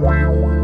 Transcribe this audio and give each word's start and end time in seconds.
Wow. 0.00 0.63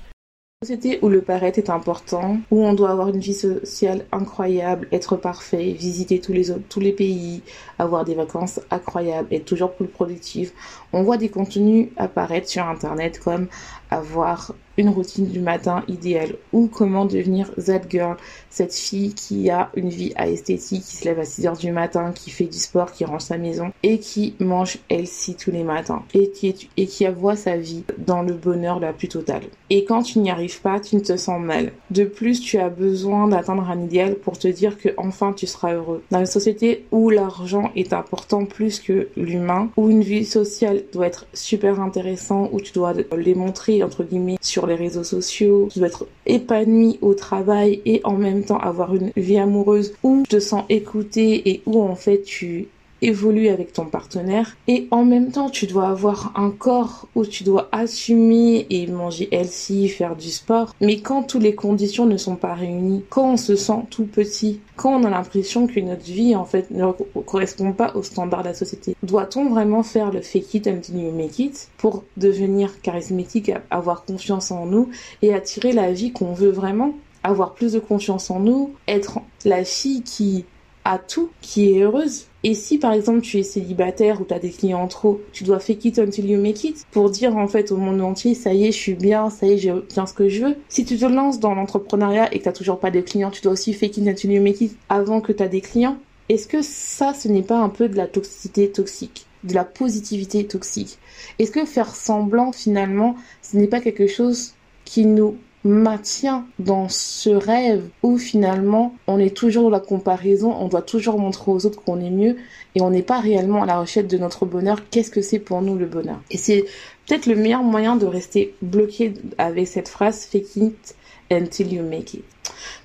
société 0.63 0.99
où 1.01 1.09
le 1.09 1.23
paraître 1.23 1.57
est 1.57 1.71
important, 1.71 2.37
où 2.51 2.63
on 2.63 2.75
doit 2.75 2.91
avoir 2.91 3.07
une 3.07 3.19
vie 3.19 3.33
sociale 3.33 4.05
incroyable, 4.11 4.87
être 4.91 5.15
parfait, 5.15 5.71
visiter 5.71 6.21
tous 6.21 6.33
les 6.33 6.51
autres, 6.51 6.67
tous 6.69 6.79
les 6.79 6.91
pays, 6.91 7.41
avoir 7.79 8.05
des 8.05 8.13
vacances 8.13 8.59
incroyables, 8.69 9.27
être 9.31 9.45
toujours 9.45 9.73
plus 9.73 9.87
productif. 9.87 10.53
On 10.93 11.01
voit 11.01 11.17
des 11.17 11.29
contenus 11.29 11.87
apparaître 11.97 12.47
sur 12.47 12.63
internet 12.63 13.19
comme 13.19 13.47
avoir 13.89 14.53
une 14.77 14.89
routine 14.89 15.27
du 15.27 15.39
matin 15.39 15.83
idéale 15.87 16.35
ou 16.53 16.67
comment 16.67 17.05
devenir 17.05 17.51
that 17.55 17.81
girl, 17.89 18.17
cette 18.49 18.73
fille 18.73 19.13
qui 19.13 19.49
a 19.49 19.69
une 19.75 19.89
vie 19.89 20.13
à 20.15 20.27
esthétique, 20.27 20.83
qui 20.83 20.95
se 20.95 21.05
lève 21.05 21.19
à 21.19 21.25
6 21.25 21.47
heures 21.47 21.57
du 21.57 21.71
matin, 21.71 22.11
qui 22.13 22.29
fait 22.29 22.45
du 22.45 22.57
sport, 22.57 22.91
qui 22.91 23.05
range 23.05 23.21
sa 23.21 23.37
maison 23.37 23.71
et 23.83 23.99
qui 23.99 24.35
mange 24.39 24.79
healthy 24.89 25.35
tous 25.35 25.51
les 25.51 25.63
matins 25.63 26.03
et 26.13 26.31
qui, 26.31 26.69
et 26.77 26.87
qui 26.87 27.05
voit 27.07 27.35
sa 27.35 27.57
vie 27.57 27.83
dans 27.97 28.21
le 28.21 28.33
bonheur 28.33 28.79
la 28.79 28.93
plus 28.93 29.07
totale. 29.07 29.43
Et 29.69 29.85
quand 29.85 30.03
tu 30.03 30.19
n'y 30.19 30.29
arrives 30.29 30.61
pas, 30.61 30.79
tu 30.79 30.95
ne 30.95 31.01
te 31.01 31.15
sens 31.17 31.41
mal. 31.41 31.71
De 31.89 32.03
plus, 32.03 32.41
tu 32.41 32.57
as 32.57 32.69
besoin 32.69 33.27
d'atteindre 33.27 33.69
un 33.69 33.81
idéal 33.81 34.15
pour 34.15 34.37
te 34.37 34.47
dire 34.47 34.77
que 34.77 34.89
enfin 34.97 35.33
tu 35.33 35.47
seras 35.47 35.73
heureux. 35.73 36.03
Dans 36.11 36.19
une 36.19 36.25
société 36.25 36.85
où 36.91 37.09
l'argent 37.09 37.71
est 37.75 37.93
important 37.93 38.45
plus 38.45 38.79
que 38.79 39.07
l'humain, 39.15 39.69
où 39.77 39.89
une 39.89 40.01
vie 40.01 40.25
sociale 40.25 40.83
doit 40.91 41.07
être 41.07 41.25
super 41.33 41.79
intéressant, 41.79 42.49
où 42.51 42.59
tu 42.59 42.73
dois 42.73 42.93
les 43.17 43.35
montrer 43.35 43.83
entre 43.83 44.03
guillemets 44.03 44.37
sur 44.41 44.60
les 44.67 44.75
réseaux 44.75 45.03
sociaux, 45.03 45.67
tu 45.71 45.79
dois 45.79 45.87
être 45.87 46.07
épanoui 46.25 46.99
au 47.01 47.13
travail 47.13 47.81
et 47.85 48.01
en 48.03 48.13
même 48.13 48.43
temps 48.43 48.57
avoir 48.57 48.95
une 48.95 49.11
vie 49.15 49.37
amoureuse 49.37 49.93
où 50.03 50.23
tu 50.23 50.35
te 50.35 50.39
sens 50.39 50.63
écouté 50.69 51.49
et 51.49 51.61
où 51.65 51.81
en 51.81 51.95
fait 51.95 52.23
tu 52.23 52.67
évoluer 53.01 53.49
avec 53.49 53.73
ton 53.73 53.85
partenaire 53.85 54.55
et 54.67 54.87
en 54.91 55.03
même 55.05 55.31
temps 55.31 55.49
tu 55.49 55.67
dois 55.67 55.89
avoir 55.89 56.33
un 56.35 56.51
corps 56.51 57.07
où 57.15 57.25
tu 57.25 57.43
dois 57.43 57.69
assumer 57.71 58.67
et 58.69 58.87
manger 58.87 59.27
healthy, 59.31 59.89
faire 59.89 60.15
du 60.15 60.29
sport. 60.29 60.73
Mais 60.81 60.99
quand 60.99 61.23
toutes 61.23 61.43
les 61.43 61.55
conditions 61.55 62.05
ne 62.05 62.17
sont 62.17 62.35
pas 62.35 62.53
réunies, 62.53 63.03
quand 63.09 63.33
on 63.33 63.37
se 63.37 63.55
sent 63.55 63.85
tout 63.89 64.05
petit, 64.05 64.59
quand 64.75 64.99
on 64.99 65.03
a 65.03 65.09
l'impression 65.09 65.67
que 65.67 65.79
notre 65.79 66.03
vie 66.03 66.35
en 66.35 66.45
fait 66.45 66.71
ne 66.71 66.91
correspond 67.25 67.73
pas 67.73 67.95
aux 67.95 68.03
standards 68.03 68.43
de 68.43 68.49
la 68.49 68.53
société, 68.53 68.95
doit-on 69.03 69.49
vraiment 69.49 69.83
faire 69.83 70.11
le 70.11 70.21
fake 70.21 70.53
it 70.53 70.67
until 70.67 70.97
you 70.97 71.11
make 71.11 71.39
it 71.39 71.69
pour 71.77 72.03
devenir 72.17 72.81
charismatique, 72.81 73.51
avoir 73.69 74.05
confiance 74.05 74.51
en 74.51 74.65
nous 74.65 74.89
et 75.21 75.33
attirer 75.33 75.71
la 75.71 75.91
vie 75.91 76.11
qu'on 76.11 76.33
veut 76.33 76.51
vraiment? 76.51 76.93
Avoir 77.23 77.53
plus 77.53 77.73
de 77.73 77.79
confiance 77.79 78.31
en 78.31 78.39
nous, 78.39 78.73
être 78.87 79.19
la 79.45 79.63
fille 79.63 80.01
qui 80.01 80.45
a 80.85 80.97
tout, 80.97 81.29
qui 81.41 81.71
est 81.71 81.83
heureuse 81.83 82.25
et 82.43 82.55
si 82.55 82.79
par 82.79 82.93
exemple 82.93 83.21
tu 83.21 83.37
es 83.37 83.43
célibataire 83.43 84.19
ou 84.19 84.25
tu 84.25 84.33
as 84.33 84.39
des 84.39 84.49
clients 84.49 84.87
trop, 84.87 85.21
tu 85.31 85.43
dois 85.43 85.59
fake 85.59 85.85
it 85.85 85.99
until 85.99 86.25
you 86.25 86.41
make 86.41 86.63
it 86.63 86.85
pour 86.91 87.11
dire 87.11 87.37
en 87.37 87.47
fait 87.47 87.71
au 87.71 87.77
monde 87.77 88.01
entier 88.01 88.33
ça 88.33 88.53
y 88.53 88.65
est, 88.65 88.71
je 88.71 88.77
suis 88.77 88.95
bien, 88.95 89.29
ça 89.29 89.45
y 89.45 89.53
est, 89.53 89.57
j'ai 89.57 89.73
bien 89.93 90.05
ce 90.07 90.13
que 90.13 90.27
je 90.27 90.45
veux. 90.45 90.55
Si 90.67 90.83
tu 90.85 90.97
te 90.97 91.05
lances 91.05 91.39
dans 91.39 91.53
l'entrepreneuriat 91.53 92.33
et 92.33 92.39
que 92.39 92.49
tu 92.49 92.53
toujours 92.53 92.79
pas 92.79 92.91
de 92.91 93.01
clients, 93.01 93.31
tu 93.31 93.41
dois 93.41 93.53
aussi 93.53 93.73
fake 93.73 93.97
it 93.97 94.07
until 94.07 94.31
you 94.31 94.41
make 94.41 94.61
it 94.61 94.75
avant 94.89 95.21
que 95.21 95.31
tu 95.31 95.43
as 95.43 95.47
des 95.47 95.61
clients. 95.61 95.97
Est-ce 96.29 96.47
que 96.47 96.61
ça 96.61 97.13
ce 97.13 97.27
n'est 97.27 97.43
pas 97.43 97.59
un 97.59 97.69
peu 97.69 97.89
de 97.89 97.95
la 97.95 98.07
toxicité 98.07 98.71
toxique, 98.71 99.27
de 99.43 99.53
la 99.53 99.63
positivité 99.63 100.45
toxique? 100.45 100.97
Est-ce 101.37 101.51
que 101.51 101.65
faire 101.65 101.95
semblant 101.95 102.51
finalement, 102.51 103.15
ce 103.41 103.57
n'est 103.57 103.67
pas 103.67 103.81
quelque 103.81 104.07
chose 104.07 104.53
qui 104.85 105.05
nous 105.05 105.35
maintient 105.63 106.45
dans 106.59 106.89
ce 106.89 107.29
rêve 107.29 107.83
où 108.03 108.17
finalement 108.17 108.95
on 109.07 109.19
est 109.19 109.35
toujours 109.35 109.63
dans 109.63 109.69
la 109.69 109.79
comparaison, 109.79 110.55
on 110.59 110.67
doit 110.67 110.81
toujours 110.81 111.19
montrer 111.19 111.51
aux 111.51 111.65
autres 111.65 111.81
qu'on 111.83 111.99
est 111.99 112.09
mieux 112.09 112.37
et 112.75 112.81
on 112.81 112.89
n'est 112.89 113.03
pas 113.03 113.19
réellement 113.19 113.63
à 113.63 113.65
la 113.65 113.79
recherche 113.79 114.07
de 114.07 114.17
notre 114.17 114.45
bonheur. 114.45 114.77
Qu'est-ce 114.89 115.11
que 115.11 115.21
c'est 115.21 115.39
pour 115.39 115.61
nous 115.61 115.75
le 115.75 115.85
bonheur? 115.85 116.19
Et 116.31 116.37
c'est 116.37 116.65
peut-être 117.05 117.25
le 117.25 117.35
meilleur 117.35 117.63
moyen 117.63 117.95
de 117.95 118.05
rester 118.05 118.55
bloqué 118.61 119.13
avec 119.37 119.67
cette 119.67 119.89
phrase 119.89 120.25
fake 120.25 120.55
it 120.55 120.95
until 121.31 121.73
you 121.73 121.83
make 121.83 122.13
it. 122.13 122.25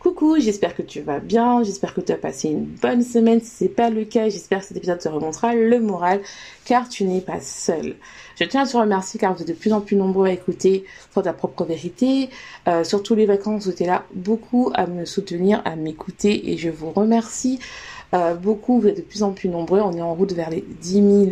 Coucou, 0.00 0.38
j'espère 0.38 0.74
que 0.74 0.82
tu 0.82 1.00
vas 1.00 1.18
bien, 1.18 1.62
j'espère 1.62 1.92
que 1.92 2.00
tu 2.00 2.12
as 2.12 2.16
passé 2.16 2.48
une 2.48 2.64
bonne 2.64 3.02
semaine. 3.02 3.40
Si 3.40 3.50
c'est 3.50 3.68
pas 3.68 3.90
le 3.90 4.04
cas, 4.04 4.28
j'espère 4.28 4.60
que 4.60 4.66
cet 4.66 4.76
épisode 4.76 4.98
te 4.98 5.08
remontera 5.08 5.54
le 5.54 5.80
moral 5.80 6.20
car 6.64 6.88
tu 6.88 7.04
n'es 7.04 7.20
pas 7.20 7.40
seul. 7.40 7.96
Je 8.38 8.44
tiens 8.44 8.62
à 8.62 8.66
te 8.66 8.76
remercier 8.76 9.18
car 9.18 9.34
vous 9.34 9.42
êtes 9.42 9.48
de 9.48 9.52
plus 9.52 9.72
en 9.72 9.80
plus 9.80 9.96
nombreux 9.96 10.28
à 10.28 10.32
écouter 10.32 10.84
pour 11.12 11.22
ta 11.22 11.32
propre 11.32 11.64
vérité. 11.64 12.30
Euh, 12.68 12.84
surtout 12.84 13.14
les 13.14 13.26
vacances, 13.26 13.64
vous 13.64 13.72
êtes 13.72 13.80
là 13.80 14.04
beaucoup 14.14 14.70
à 14.74 14.86
me 14.86 15.04
soutenir, 15.04 15.60
à 15.64 15.76
m'écouter 15.76 16.52
et 16.52 16.56
je 16.56 16.70
vous 16.70 16.90
remercie. 16.90 17.58
Euh, 18.14 18.34
beaucoup, 18.34 18.80
vous 18.80 18.88
êtes 18.88 18.98
de 18.98 19.02
plus 19.02 19.22
en 19.22 19.32
plus 19.32 19.48
nombreux. 19.48 19.80
On 19.80 19.92
est 19.92 20.02
en 20.02 20.14
route 20.14 20.32
vers 20.32 20.50
les 20.50 20.64
10 20.80 20.92
000 20.92 21.26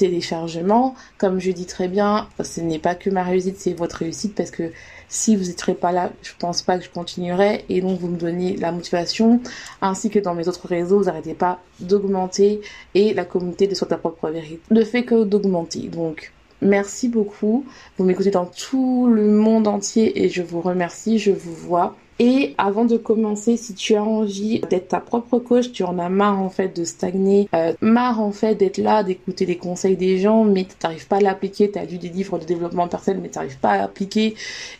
téléchargements. 0.00 0.94
Comme 1.18 1.40
je 1.40 1.50
dis 1.50 1.66
très 1.66 1.86
bien, 1.86 2.26
ce 2.42 2.60
n'est 2.60 2.78
pas 2.78 2.94
que 2.94 3.10
ma 3.10 3.22
réussite, 3.22 3.58
c'est 3.58 3.74
votre 3.74 3.96
réussite 3.96 4.34
parce 4.34 4.50
que 4.50 4.72
si 5.08 5.36
vous 5.36 5.44
n'étiez 5.44 5.74
pas 5.74 5.92
là, 5.92 6.10
je 6.22 6.32
pense 6.38 6.62
pas 6.62 6.78
que 6.78 6.84
je 6.84 6.90
continuerai 6.90 7.64
et 7.68 7.82
donc 7.82 8.00
vous 8.00 8.08
me 8.08 8.16
donnez 8.16 8.56
la 8.56 8.72
motivation 8.72 9.40
ainsi 9.82 10.08
que 10.08 10.18
dans 10.18 10.34
mes 10.34 10.48
autres 10.48 10.66
réseaux, 10.66 10.98
vous 10.98 11.04
n'arrêtez 11.04 11.34
pas 11.34 11.60
d'augmenter 11.80 12.62
et 12.94 13.12
la 13.12 13.24
communauté 13.24 13.66
de 13.66 13.74
Soit 13.74 13.88
ta 13.88 13.98
propre 13.98 14.30
vérité 14.30 14.62
ne 14.70 14.84
fait 14.84 15.04
que 15.04 15.24
d'augmenter. 15.24 15.88
Donc 15.88 16.32
merci 16.62 17.08
beaucoup. 17.08 17.64
Vous 17.96 18.04
m'écoutez 18.04 18.30
dans 18.30 18.46
tout 18.46 19.08
le 19.08 19.30
monde 19.30 19.68
entier 19.68 20.22
et 20.22 20.28
je 20.28 20.42
vous 20.42 20.60
remercie, 20.60 21.18
je 21.18 21.32
vous 21.32 21.54
vois. 21.54 21.96
Et 22.22 22.54
avant 22.58 22.84
de 22.84 22.98
commencer, 22.98 23.56
si 23.56 23.72
tu 23.72 23.94
as 23.94 24.04
envie 24.04 24.60
d'être 24.68 24.88
ta 24.88 25.00
propre 25.00 25.38
coach, 25.38 25.72
tu 25.72 25.84
en 25.84 25.98
as 25.98 26.10
marre 26.10 26.38
en 26.38 26.50
fait 26.50 26.76
de 26.76 26.84
stagner, 26.84 27.48
euh, 27.54 27.72
marre 27.80 28.20
en 28.20 28.30
fait 28.30 28.56
d'être 28.56 28.76
là, 28.76 29.02
d'écouter 29.02 29.46
les 29.46 29.56
conseils 29.56 29.96
des 29.96 30.18
gens, 30.18 30.44
mais 30.44 30.64
tu 30.64 30.74
n'arrives 30.82 31.08
pas 31.08 31.16
à 31.16 31.20
l'appliquer, 31.20 31.70
tu 31.70 31.78
as 31.78 31.86
lu 31.86 31.96
des 31.96 32.10
livres 32.10 32.38
de 32.38 32.44
développement 32.44 32.88
personnel, 32.88 33.22
mais 33.22 33.30
tu 33.30 33.38
n'arrives 33.38 33.58
pas 33.58 33.70
à 33.70 33.78
l'appliquer, 33.78 34.34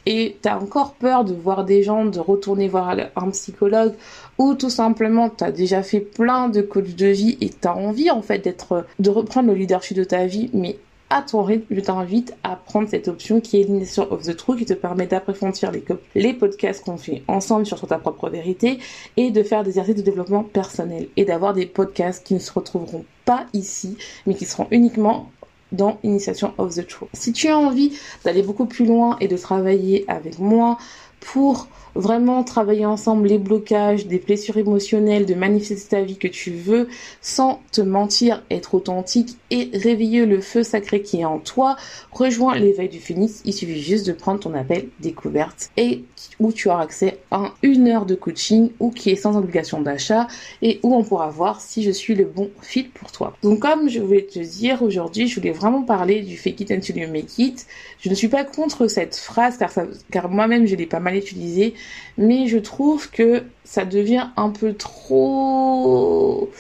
et 0.05 0.37
tu 0.43 0.49
as 0.51 0.61
encore 0.61 0.93
peur 0.93 1.25
de 1.25 1.33
voir 1.33 1.65
des 1.65 1.83
gens, 1.83 2.05
de 2.05 2.21
retourner 2.21 2.69
voir 2.69 2.95
un 3.17 3.31
psychologue, 3.31 3.95
ou 4.37 4.53
tout 4.53 4.69
simplement 4.69 5.31
tu 5.31 5.43
as 5.43 5.51
déjà 5.51 5.83
fait 5.83 6.01
plein 6.01 6.51
de 6.51 6.61
coachs 6.61 6.95
de 6.95 7.07
vie 7.07 7.39
et 7.41 7.49
tu 7.49 7.67
as 7.67 7.75
envie 7.75 8.11
en 8.11 8.21
fait 8.21 8.41
d'être, 8.41 8.85
de 8.99 9.09
reprendre 9.09 9.49
le 9.49 9.55
leadership 9.55 9.97
de 9.97 10.05
ta 10.05 10.27
vie, 10.27 10.51
mais 10.53 10.77
à 11.11 11.23
ton 11.23 11.43
rythme, 11.43 11.67
je 11.71 11.81
t'invite 11.81 12.35
à 12.45 12.55
prendre 12.55 12.89
cette 12.89 13.09
option 13.09 13.41
qui 13.41 13.61
est 13.61 13.65
l'initiation 13.65 14.11
of 14.13 14.23
the 14.23 14.37
truth 14.37 14.59
qui 14.61 14.65
te 14.65 14.75
permet 14.75 15.07
d'approfondir 15.07 15.73
les, 15.73 15.85
les 16.15 16.33
podcasts 16.33 16.85
qu'on 16.85 16.97
fait 16.97 17.25
ensemble 17.27 17.67
sur 17.67 17.85
ta 17.87 17.99
propre 17.99 18.31
vérité 18.31 18.79
et 19.17 19.33
de 19.33 19.43
faire 19.43 19.65
des 19.65 19.71
exercices 19.71 19.97
de 19.97 20.03
développement 20.03 20.45
personnel 20.45 21.09
et 21.17 21.25
d'avoir 21.25 21.53
des 21.53 21.67
podcasts 21.67 22.25
qui 22.25 22.35
ne 22.35 22.39
se 22.39 22.53
retrouveront 22.53 23.05
pas 23.25 23.47
ici 23.53 23.97
mais 24.25 24.35
qui 24.35 24.45
seront 24.45 24.69
uniquement 24.71 25.31
dans 25.73 25.99
Initiation 26.03 26.53
of 26.59 26.75
the 26.75 26.87
Truth. 26.87 27.09
Si 27.13 27.33
tu 27.33 27.49
as 27.49 27.59
envie 27.59 27.93
d'aller 28.25 28.43
beaucoup 28.43 28.67
plus 28.67 28.87
loin 28.87 29.17
et 29.21 29.29
de 29.29 29.37
travailler 29.37 30.05
avec 30.09 30.39
moi 30.39 30.79
pour 31.21 31.69
vraiment 31.95 32.45
travailler 32.45 32.87
ensemble 32.87 33.29
les 33.29 33.39
blocages, 33.39 34.07
des 34.07 34.19
blessures 34.19 34.57
émotionnelles, 34.57 35.27
de 35.27 35.35
manifester 35.35 35.97
ta 35.97 36.03
vie 36.03 36.17
que 36.17 36.29
tu 36.29 36.51
veux 36.51 36.89
sans 37.21 37.61
te 37.73 37.81
mentir, 37.81 38.43
être 38.51 38.75
authentique 38.75 39.37
et 39.51 39.71
réveiller 39.75 40.27
le 40.27 40.41
feu 40.41 40.63
sacré 40.63 41.03
qui 41.03 41.21
est 41.21 41.25
en 41.25 41.39
toi, 41.39 41.77
rejoins 42.13 42.57
l'éveil 42.57 42.89
du 42.89 43.01
phénix. 43.01 43.43
Il 43.45 43.53
suffit 43.53 43.81
juste 43.81 44.07
de 44.07 44.13
prendre 44.13 44.41
ton 44.41 44.55
appel 44.55 44.89
découverte 45.01 45.71
et 45.77 46.05
où 46.39 46.53
tu 46.53 46.69
auras 46.69 46.83
accès 46.83 47.19
à 47.31 47.53
une 47.63 47.89
heure 47.89 48.07
de 48.07 48.15
coaching 48.15 48.71
ou 48.79 48.91
qui 48.91 49.11
est 49.11 49.17
sans 49.17 49.37
obligation 49.37 49.81
d'achat 49.81 50.29
et 50.63 50.81
où 50.83 50.95
on 50.95 51.03
pourra 51.03 51.29
voir 51.29 51.61
si 51.61 51.83
je 51.83 51.91
suis 51.91 52.15
le 52.15 52.25
bon 52.25 52.51
fit 52.61 52.85
pour 52.85 53.13
toi. 53.13 53.37
Donc 53.43 53.61
comme 53.61 53.89
je 53.89 54.01
voulais 54.01 54.27
te 54.27 54.39
dire 54.39 54.83
aujourd'hui, 54.83 55.29
je 55.29 55.35
voulais 55.39 55.53
vraiment 55.53 55.83
parler 55.83 56.23
du 56.23 56.37
fake 56.37 56.61
it 56.61 56.71
until 56.71 56.99
you 56.99 57.09
make 57.11 57.39
it. 57.39 57.67
Je 58.01 58.09
ne 58.09 58.15
suis 58.15 58.29
pas 58.29 58.45
contre 58.45 58.87
cette 58.87 59.17
phrase 59.17 59.57
car, 59.59 59.71
car 60.11 60.29
moi-même 60.29 60.67
je 60.67 60.77
l'ai 60.77 60.87
pas 60.87 61.01
mal 61.01 61.17
utilisée, 61.17 61.75
mais 62.19 62.47
je 62.47 62.59
trouve 62.59 63.11
que 63.11 63.45
ça 63.65 63.85
devient 63.85 64.29
un 64.37 64.51
peu 64.51 64.75
trop... 64.75 66.51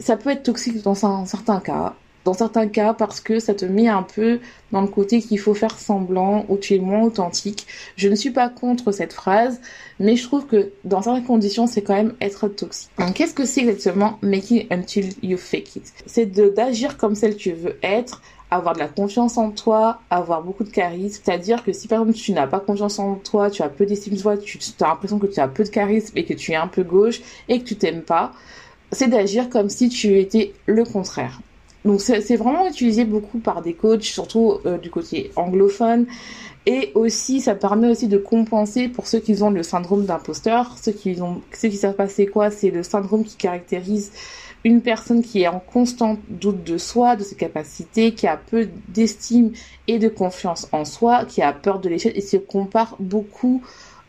Ça 0.00 0.16
peut 0.16 0.30
être 0.30 0.42
toxique 0.42 0.82
dans 0.82 1.06
un 1.06 1.60
cas 1.60 1.94
dans 2.24 2.34
certains 2.34 2.68
cas 2.68 2.94
parce 2.94 3.20
que 3.20 3.38
ça 3.38 3.54
te 3.54 3.64
met 3.64 3.88
un 3.88 4.02
peu 4.02 4.40
dans 4.70 4.80
le 4.80 4.86
côté 4.86 5.20
qu'il 5.20 5.38
faut 5.38 5.54
faire 5.54 5.78
semblant 5.78 6.44
ou 6.48 6.56
tu 6.56 6.74
es 6.74 6.78
moins 6.78 7.02
authentique. 7.02 7.66
Je 7.96 8.08
ne 8.08 8.14
suis 8.14 8.30
pas 8.30 8.48
contre 8.48 8.92
cette 8.92 9.12
phrase, 9.12 9.60
mais 9.98 10.16
je 10.16 10.24
trouve 10.24 10.46
que 10.46 10.72
dans 10.84 11.02
certaines 11.02 11.24
conditions, 11.24 11.66
c'est 11.66 11.82
quand 11.82 11.94
même 11.94 12.14
être 12.20 12.48
toxique. 12.48 12.90
Qu'est-ce 13.14 13.34
que 13.34 13.44
c'est 13.44 13.60
exactement 13.62 14.18
making 14.22 14.66
until 14.70 15.10
you 15.22 15.36
fake 15.36 15.76
it? 15.76 15.92
C'est 16.06 16.26
d'agir 16.26 16.96
comme 16.96 17.14
celle 17.14 17.34
que 17.34 17.40
tu 17.40 17.52
veux 17.52 17.78
être, 17.82 18.22
avoir 18.54 18.74
de 18.74 18.78
la 18.78 18.88
confiance 18.88 19.38
en 19.38 19.50
toi, 19.50 20.00
avoir 20.10 20.42
beaucoup 20.42 20.64
de 20.64 20.70
charisme. 20.70 21.22
C'est-à-dire 21.24 21.64
que 21.64 21.72
si 21.72 21.88
par 21.88 22.00
exemple 22.00 22.18
tu 22.18 22.32
n'as 22.32 22.46
pas 22.46 22.60
confiance 22.60 22.98
en 22.98 23.14
toi, 23.16 23.50
tu 23.50 23.62
as 23.62 23.68
peu 23.68 23.86
d'estime 23.86 24.14
de 24.14 24.20
toi, 24.20 24.36
tu 24.36 24.58
as 24.80 24.88
l'impression 24.88 25.18
que 25.18 25.26
tu 25.26 25.40
as 25.40 25.48
peu 25.48 25.64
de 25.64 25.68
charisme 25.68 26.16
et 26.16 26.24
que 26.24 26.34
tu 26.34 26.52
es 26.52 26.56
un 26.56 26.68
peu 26.68 26.82
gauche 26.82 27.20
et 27.48 27.60
que 27.60 27.64
tu 27.64 27.76
t'aimes 27.76 28.02
pas, 28.02 28.32
c'est 28.90 29.08
d'agir 29.08 29.48
comme 29.48 29.68
si 29.68 29.88
tu 29.88 30.18
étais 30.18 30.52
le 30.66 30.84
contraire. 30.84 31.40
Donc 31.84 32.00
c'est 32.00 32.36
vraiment 32.36 32.68
utilisé 32.68 33.04
beaucoup 33.04 33.38
par 33.38 33.60
des 33.60 33.74
coachs, 33.74 34.04
surtout 34.04 34.58
euh, 34.66 34.78
du 34.78 34.90
côté 34.90 35.32
anglophone. 35.34 36.06
Et 36.64 36.92
aussi, 36.94 37.40
ça 37.40 37.56
permet 37.56 37.88
aussi 37.88 38.06
de 38.06 38.18
compenser 38.18 38.88
pour 38.88 39.08
ceux 39.08 39.18
qui 39.18 39.42
ont 39.42 39.50
le 39.50 39.64
syndrome 39.64 40.04
d'imposteur. 40.04 40.76
Ceux 40.80 40.92
qui 40.92 41.20
ont, 41.20 41.40
ceux 41.52 41.68
qui 41.68 41.76
savent 41.76 41.96
pas 41.96 42.06
c'est 42.06 42.26
quoi, 42.26 42.52
c'est 42.52 42.70
le 42.70 42.84
syndrome 42.84 43.24
qui 43.24 43.34
caractérise 43.34 44.12
une 44.64 44.80
personne 44.80 45.22
qui 45.22 45.42
est 45.42 45.48
en 45.48 45.60
constant 45.60 46.18
doute 46.28 46.64
de 46.64 46.78
soi, 46.78 47.16
de 47.16 47.22
ses 47.22 47.36
capacités, 47.36 48.14
qui 48.14 48.26
a 48.26 48.36
peu 48.36 48.68
d'estime 48.88 49.52
et 49.88 49.98
de 49.98 50.08
confiance 50.08 50.68
en 50.72 50.84
soi, 50.84 51.24
qui 51.24 51.42
a 51.42 51.52
peur 51.52 51.80
de 51.80 51.88
l'échec 51.88 52.16
et 52.16 52.20
se 52.20 52.36
compare 52.36 52.96
beaucoup 53.00 53.62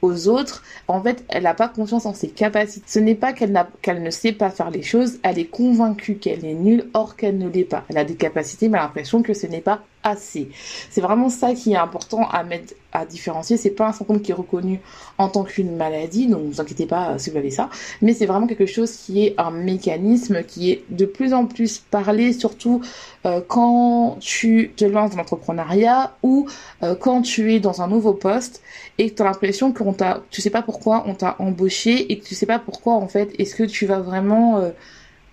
aux 0.03 0.27
autres, 0.27 0.63
en 0.87 1.01
fait, 1.01 1.23
elle 1.29 1.43
n'a 1.43 1.53
pas 1.53 1.69
confiance 1.69 2.05
en 2.05 2.13
ses 2.13 2.27
capacités. 2.27 2.85
Ce 2.87 2.99
n'est 2.99 3.15
pas 3.15 3.31
qu'elle 3.31 3.65
qu'elle 3.81 4.03
ne 4.03 4.09
sait 4.09 4.33
pas 4.33 4.49
faire 4.49 4.69
les 4.69 4.83
choses, 4.83 5.19
elle 5.23 5.39
est 5.39 5.45
convaincue 5.45 6.15
qu'elle 6.15 6.45
est 6.45 6.53
nulle, 6.53 6.89
or 6.93 7.15
qu'elle 7.15 7.37
ne 7.37 7.47
l'est 7.47 7.63
pas. 7.63 7.85
Elle 7.89 7.97
a 7.97 8.03
des 8.03 8.15
capacités, 8.15 8.67
mais 8.67 8.77
l'impression 8.77 9.23
que 9.23 9.33
ce 9.33 9.47
n'est 9.47 9.61
pas 9.61 9.81
assez. 10.03 10.49
C'est 10.89 11.01
vraiment 11.01 11.29
ça 11.29 11.53
qui 11.53 11.71
est 11.71 11.77
important 11.77 12.27
à 12.29 12.43
mettre 12.43 12.73
à 12.93 13.05
différencier. 13.05 13.57
C'est 13.57 13.71
pas 13.71 13.87
un 13.87 13.91
symptôme 13.91 14.21
qui 14.21 14.31
est 14.31 14.35
reconnu 14.35 14.79
en 15.17 15.27
tant 15.27 15.43
qu'une 15.43 15.75
maladie, 15.75 16.27
donc 16.27 16.43
ne 16.43 16.51
vous 16.51 16.61
inquiétez 16.61 16.85
pas 16.85 17.17
si 17.17 17.29
vous 17.29 17.37
avez 17.37 17.51
ça, 17.51 17.69
mais 18.01 18.13
c'est 18.13 18.25
vraiment 18.25 18.47
quelque 18.47 18.65
chose 18.65 18.91
qui 18.91 19.25
est 19.25 19.35
un 19.37 19.51
mécanisme 19.51 20.43
qui 20.43 20.71
est 20.71 20.83
de 20.89 21.05
plus 21.05 21.33
en 21.33 21.45
plus 21.45 21.79
parlé, 21.79 22.33
surtout 22.33 22.81
euh, 23.25 23.41
quand 23.47 24.17
tu 24.19 24.71
te 24.75 24.85
lances 24.85 25.11
dans 25.11 25.17
l'entrepreneuriat 25.17 26.15
ou 26.23 26.47
euh, 26.83 26.95
quand 26.95 27.21
tu 27.21 27.53
es 27.53 27.59
dans 27.59 27.81
un 27.81 27.87
nouveau 27.87 28.13
poste 28.13 28.61
et 28.97 29.09
que 29.09 29.15
tu 29.15 29.21
as 29.21 29.25
l'impression 29.25 29.73
qu'on 29.73 29.93
t'a, 29.93 30.23
tu 30.29 30.41
sais 30.41 30.49
pas 30.49 30.61
pourquoi 30.61 31.03
on 31.07 31.15
t'a 31.15 31.35
embauché 31.39 32.11
et 32.11 32.19
que 32.19 32.25
tu 32.25 32.35
sais 32.35 32.45
pas 32.45 32.59
pourquoi 32.59 32.93
en 32.93 33.07
fait 33.07 33.33
est-ce 33.39 33.55
que 33.55 33.63
tu 33.63 33.85
vas 33.85 33.99
vraiment 33.99 34.57
euh, 34.57 34.69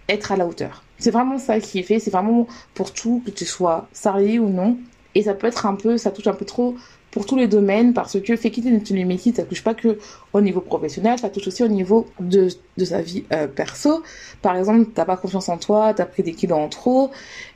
être 0.09 0.33
à 0.33 0.37
la 0.37 0.47
hauteur. 0.47 0.83
C'est 0.99 1.11
vraiment 1.11 1.39
ça 1.39 1.61
qui 1.61 1.79
est 1.79 1.83
fait, 1.83 1.99
c'est 1.99 2.11
vraiment 2.11 2.47
pour 2.75 2.93
tout, 2.93 3.23
que 3.25 3.31
tu 3.31 3.47
sois 3.47 3.89
salarié 3.93 4.39
ou 4.39 4.49
non. 4.49 4.77
Et 5.15 5.23
ça 5.23 5.35
peut 5.35 5.47
être 5.47 5.67
un 5.67 5.75
peu, 5.75 5.97
ça 5.97 6.11
touche 6.11 6.27
un 6.27 6.35
peu 6.35 6.45
trop 6.45 6.77
pour 7.11 7.27
tous 7.27 7.37
les 7.37 7.49
domaines 7.49 7.93
parce 7.93 8.19
que 8.21 8.33
une 8.95 9.07
métier, 9.07 9.33
ça 9.35 9.45
touche 9.45 9.63
pas 9.65 9.75
que 9.75 9.99
au 10.33 10.41
niveau 10.41 10.61
professionnel, 10.61 11.19
ça 11.19 11.29
touche 11.29 11.49
aussi 11.49 11.63
au 11.63 11.69
niveau 11.69 12.07
de, 12.21 12.49
de 12.77 12.85
sa 12.85 13.03
vie 13.03 13.25
euh, 13.33 13.47
perso. 13.47 14.03
Par 14.43 14.57
exemple, 14.57 14.91
t'as 14.95 15.05
pas 15.05 15.17
confiance 15.17 15.49
en 15.49 15.59
toi, 15.59 15.93
t'as 15.95 16.07
pris 16.07 16.23
des 16.23 16.33
kilos 16.33 16.59
en 16.59 16.69
trop 16.69 17.11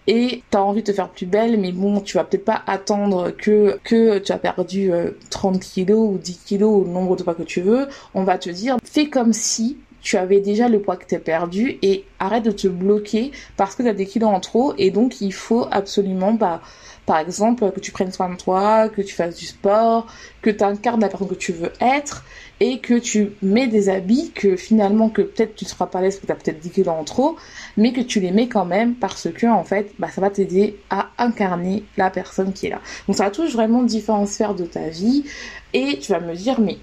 et 0.06 0.43
t'as 0.51 0.61
envie 0.61 0.83
de 0.83 0.87
te 0.87 0.93
faire 0.93 1.09
plus 1.09 1.27
belle, 1.27 1.59
mais 1.59 1.73
bon, 1.73 2.01
tu 2.01 2.17
vas 2.17 2.25
peut-être 2.25 2.45
pas 2.45 2.62
attendre 2.67 3.31
que 3.31 3.79
que 3.85 4.19
tu 4.19 4.33
as 4.33 4.39
perdu 4.39 4.91
30 5.31 5.56
euh, 5.56 5.59
kilos 5.59 6.15
ou 6.15 6.19
10 6.19 6.41
kilos 6.45 6.83
ou 6.83 6.85
le 6.85 6.91
nombre 6.91 7.17
de 7.17 7.23
poids 7.23 7.35
que 7.35 7.43
tu 7.43 7.61
veux. 7.61 7.87
On 8.15 8.25
va 8.25 8.39
te 8.39 8.51
dire, 8.51 8.77
fais 8.85 9.09
comme 9.09 9.33
si 9.33 9.79
tu 10.05 10.19
avais 10.19 10.41
déjà 10.41 10.69
le 10.69 10.81
poids 10.81 10.97
que 10.97 11.06
tu 11.06 11.15
as 11.15 11.19
perdu 11.19 11.79
et 11.81 12.05
arrête 12.19 12.45
de 12.45 12.51
te 12.51 12.69
bloquer 12.69 13.33
parce 13.56 13.75
que 13.75 13.83
tu 13.83 13.89
as 13.89 13.95
des 13.95 14.05
kilos 14.06 14.29
en 14.29 14.39
trop 14.39 14.75
et 14.77 14.91
donc 14.91 15.23
il 15.23 15.33
faut 15.33 15.67
absolument 15.71 16.35
bah 16.35 16.61
par 17.06 17.19
exemple 17.19 17.71
que 17.71 17.81
tu 17.81 17.93
prennes 17.93 18.12
soin 18.12 18.31
de 18.31 18.37
toi, 18.37 18.89
que 18.89 19.03
tu 19.03 19.15
fasses 19.15 19.37
du 19.37 19.47
sport, 19.47 20.06
que 20.43 20.51
tu 20.51 20.65
incarnes 20.65 21.01
la 21.01 21.09
personne 21.09 21.29
que 21.29 21.35
tu 21.35 21.53
veux 21.53 21.73
être 21.81 22.25
et 22.61 22.79
que 22.79 22.95
tu 22.95 23.33
mets 23.43 23.67
des 23.67 23.89
habits 23.89 24.31
que 24.33 24.56
finalement 24.56 25.09
que 25.09 25.23
peut-être 25.23 25.55
tu 25.55 25.65
ne 25.65 25.69
seras 25.69 25.87
pas 25.87 26.01
l'aise 26.01 26.15
parce 26.15 26.21
que 26.21 26.27
tu 26.27 26.33
as 26.33 26.37
peut-être 26.37 26.61
10 26.61 26.71
kilos 26.71 26.95
en 26.95 27.05
trop 27.05 27.37
mais 27.77 27.93
que 27.93 28.01
tu 28.01 28.21
les 28.21 28.31
mets 28.31 28.49
quand 28.49 28.65
même 28.65 28.95
parce 28.95 29.29
que 29.31 29.47
en 29.47 29.65
fait 29.65 29.93
bah 29.99 30.09
ça 30.15 30.21
va 30.21 30.31
t'aider 30.31 30.79
à 30.91 31.11
incarner 31.19 31.85
la 31.97 32.11
personne 32.11 32.53
qui 32.53 32.67
est 32.67 32.71
là. 32.71 32.81
Donc 33.09 33.17
ça 33.17 33.31
touche 33.31 33.53
vraiment 33.53 33.83
différentes 33.83 34.29
sphères 34.29 34.55
de 34.55 34.65
ta 34.65 34.89
vie 34.89 35.25
et 35.73 35.99
tu 35.99 36.12
vas 36.12 36.21
me 36.21 36.35
dire 36.35 36.61
mais 36.61 36.79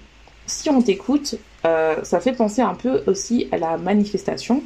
si 0.46 0.70
on 0.70 0.82
t'écoute, 0.82 1.36
euh, 1.64 2.02
ça 2.02 2.20
fait 2.20 2.32
penser 2.32 2.62
un 2.62 2.74
peu 2.74 3.02
aussi 3.06 3.48
à 3.52 3.58
la 3.58 3.76
manifestation. 3.78 4.62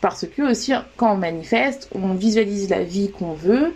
Parce 0.00 0.26
que 0.26 0.50
aussi, 0.50 0.72
quand 0.96 1.12
on 1.12 1.16
manifeste, 1.16 1.88
on 1.94 2.14
visualise 2.14 2.70
la 2.70 2.82
vie 2.82 3.10
qu'on 3.10 3.32
veut. 3.32 3.74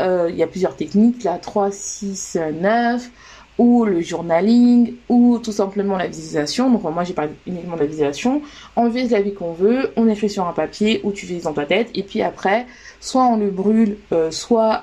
Euh, 0.00 0.28
il 0.30 0.36
y 0.36 0.42
a 0.42 0.46
plusieurs 0.46 0.76
techniques, 0.76 1.24
la 1.24 1.38
3, 1.38 1.70
6, 1.70 2.38
9, 2.60 3.10
ou 3.58 3.84
le 3.84 4.00
journaling, 4.00 4.94
ou 5.08 5.38
tout 5.38 5.52
simplement 5.52 5.96
la 5.96 6.06
visualisation. 6.06 6.70
Donc 6.70 6.82
moi 6.82 7.04
j'ai 7.04 7.12
parlé 7.12 7.32
uniquement 7.46 7.76
de 7.76 7.80
la 7.80 7.86
visualisation. 7.86 8.42
On 8.76 8.88
vise 8.88 9.10
la 9.10 9.20
vie 9.20 9.34
qu'on 9.34 9.52
veut, 9.52 9.92
on 9.96 10.08
écrit 10.08 10.30
sur 10.30 10.46
un 10.46 10.52
papier, 10.52 11.00
ou 11.04 11.12
tu 11.12 11.26
vises 11.26 11.42
dans 11.42 11.52
ta 11.52 11.66
tête, 11.66 11.90
et 11.94 12.02
puis 12.02 12.22
après, 12.22 12.66
soit 13.00 13.24
on 13.24 13.36
le 13.36 13.50
brûle, 13.50 13.98
euh, 14.12 14.30
soit 14.30 14.82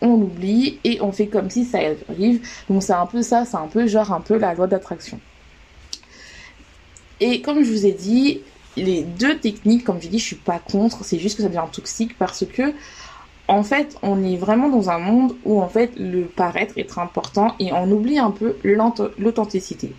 on 0.00 0.16
l'oublie, 0.16 0.78
et 0.84 1.00
on 1.02 1.12
fait 1.12 1.26
comme 1.26 1.50
si 1.50 1.64
ça 1.64 1.78
arrive. 2.08 2.46
Donc 2.70 2.82
c'est 2.82 2.92
un 2.92 3.06
peu 3.06 3.22
ça, 3.22 3.44
c'est 3.44 3.56
un 3.56 3.68
peu 3.68 3.86
genre 3.86 4.12
un 4.12 4.20
peu 4.20 4.38
la 4.38 4.54
loi 4.54 4.66
d'attraction. 4.66 5.20
Et 7.20 7.40
comme 7.42 7.62
je 7.62 7.70
vous 7.70 7.86
ai 7.86 7.92
dit, 7.92 8.40
les 8.76 9.02
deux 9.02 9.38
techniques, 9.38 9.84
comme 9.84 10.00
je 10.00 10.08
dis, 10.08 10.18
je 10.18 10.24
suis 10.24 10.36
pas 10.36 10.58
contre, 10.58 11.04
c'est 11.04 11.18
juste 11.18 11.36
que 11.36 11.42
ça 11.42 11.48
devient 11.48 11.64
toxique 11.70 12.18
parce 12.18 12.44
que 12.44 12.72
en 13.48 13.62
fait, 13.62 13.96
on 14.02 14.22
est 14.22 14.36
vraiment 14.36 14.68
dans 14.68 14.90
un 14.90 14.98
monde 14.98 15.34
où 15.44 15.60
en 15.60 15.68
fait 15.68 15.92
le 15.96 16.22
paraître 16.22 16.74
est 16.76 16.98
important 16.98 17.54
et 17.58 17.72
on 17.72 17.90
oublie 17.90 18.18
un 18.18 18.30
peu 18.30 18.56
l'authenticité. 18.62 19.92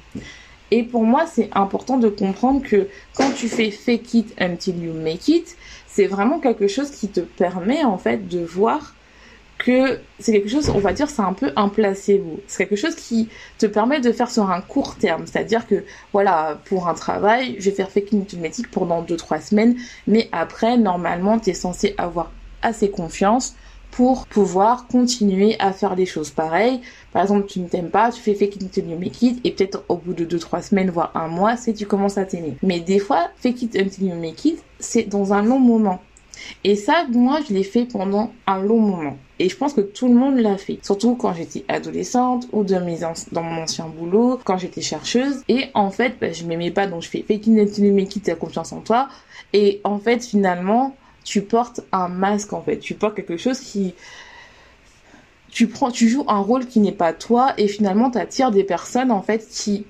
Et 0.71 0.83
pour 0.83 1.03
moi, 1.03 1.25
c'est 1.27 1.49
important 1.53 1.97
de 1.97 2.09
comprendre 2.09 2.63
que 2.63 2.87
quand 3.15 3.31
tu 3.35 3.47
fais 3.47 3.69
fake 3.69 4.13
it 4.15 4.35
until 4.41 4.83
you 4.83 4.93
make 4.93 5.27
it, 5.27 5.55
c'est 5.87 6.07
vraiment 6.07 6.39
quelque 6.39 6.67
chose 6.67 6.89
qui 6.89 7.07
te 7.07 7.19
permet 7.19 7.83
en 7.83 7.97
fait 7.97 8.27
de 8.27 8.43
voir 8.43 8.95
que 9.57 9.99
c'est 10.19 10.33
quelque 10.33 10.49
chose, 10.49 10.69
on 10.69 10.79
va 10.79 10.91
dire, 10.91 11.09
c'est 11.09 11.21
un 11.21 11.33
peu 11.33 11.51
un 11.55 11.69
placebo. 11.69 12.41
C'est 12.47 12.67
quelque 12.67 12.77
chose 12.77 12.95
qui 12.95 13.29
te 13.57 13.65
permet 13.65 14.01
de 14.01 14.11
faire 14.11 14.29
sur 14.29 14.49
un 14.49 14.59
court 14.59 14.95
terme. 14.95 15.25
C'est-à-dire 15.25 15.65
que, 15.65 15.85
voilà, 16.11 16.59
pour 16.65 16.89
un 16.89 16.93
travail, 16.93 17.55
je 17.59 17.69
vais 17.69 17.75
faire 17.75 17.89
fake 17.89 18.11
automatique 18.13 18.69
pendant 18.69 19.01
2-3 19.01 19.41
semaines, 19.41 19.77
mais 20.07 20.27
après, 20.33 20.77
normalement, 20.77 21.39
tu 21.39 21.51
es 21.51 21.53
censé 21.53 21.95
avoir 21.97 22.31
assez 22.65 22.89
confiance 22.89 23.55
pour 23.91 24.27
pouvoir 24.27 24.87
continuer 24.87 25.55
à 25.59 25.71
faire 25.71 25.95
des 25.95 26.05
choses 26.05 26.29
pareilles. 26.29 26.81
Par 27.13 27.21
exemple, 27.21 27.45
tu 27.47 27.61
ne 27.61 27.67
t'aimes 27.67 27.89
pas, 27.89 28.11
tu 28.11 28.21
fais 28.21 28.35
fake 28.35 28.57
it 28.57 28.63
until 28.63 28.89
you 28.89 28.99
make 28.99 29.21
it, 29.21 29.39
et 29.45 29.51
peut-être 29.51 29.83
au 29.87 29.95
bout 29.95 30.13
de 30.13 30.25
2-3 30.25 30.61
semaines, 30.63 30.89
voire 30.89 31.11
un 31.15 31.29
mois, 31.29 31.55
c'est 31.55 31.73
tu 31.73 31.85
commences 31.85 32.17
à 32.17 32.25
t'aimer. 32.25 32.57
Mais 32.61 32.81
des 32.81 32.99
fois, 32.99 33.29
fake 33.37 33.61
it 33.61 33.75
until 33.77 34.07
you 34.07 34.15
make 34.15 34.43
it, 34.43 34.61
c'est 34.79 35.03
dans 35.03 35.31
un 35.31 35.41
long 35.41 35.59
moment. 35.59 36.01
Et 36.65 36.75
ça, 36.75 37.05
moi, 37.09 37.39
je 37.47 37.53
l'ai 37.53 37.63
fait 37.63 37.85
pendant 37.85 38.33
un 38.47 38.59
long 38.59 38.79
moment. 38.79 39.17
Et 39.39 39.47
je 39.47 39.55
pense 39.55 39.73
que 39.73 39.81
tout 39.81 40.07
le 40.07 40.13
monde 40.13 40.37
l'a 40.37 40.57
fait. 40.57 40.79
Surtout 40.81 41.15
quand 41.15 41.33
j'étais 41.33 41.63
adolescente 41.69 42.47
ou 42.51 42.63
dans, 42.63 42.83
mes 42.83 42.99
dans 43.31 43.43
mon 43.43 43.63
ancien 43.63 43.87
boulot, 43.87 44.39
quand 44.43 44.57
j'étais 44.57 44.81
chercheuse. 44.81 45.43
Et 45.47 45.69
en 45.73 45.91
fait, 45.91 46.15
bah, 46.19 46.33
je 46.33 46.43
m'aimais 46.45 46.71
pas, 46.71 46.87
donc 46.87 47.01
je 47.01 47.09
fais 47.09 47.23
fake 47.25 47.47
it 47.47 47.79
mais 47.79 48.05
qui 48.05 48.19
ta 48.19 48.35
confiance 48.35 48.73
en 48.73 48.81
toi. 48.81 49.07
Et 49.53 49.81
en 49.83 49.99
fait, 49.99 50.25
finalement, 50.25 50.95
tu 51.25 51.41
portes 51.41 51.81
un 51.91 52.07
masque, 52.07 52.53
en 52.53 52.61
fait. 52.61 52.77
Tu 52.79 52.93
portes 52.93 53.15
quelque 53.15 53.35
chose 53.35 53.59
qui, 53.59 53.93
tu 55.49 55.67
prends, 55.67 55.91
tu 55.91 56.07
joues 56.07 56.23
un 56.29 56.39
rôle 56.39 56.67
qui 56.67 56.79
n'est 56.79 56.93
pas 56.93 57.11
toi 57.11 57.53
et 57.57 57.67
finalement 57.67 58.11
tu 58.11 58.17
attires 58.17 58.51
des 58.51 58.63
personnes 58.63 59.11
en 59.11 59.21
fait 59.21 59.47
qui 59.49 59.85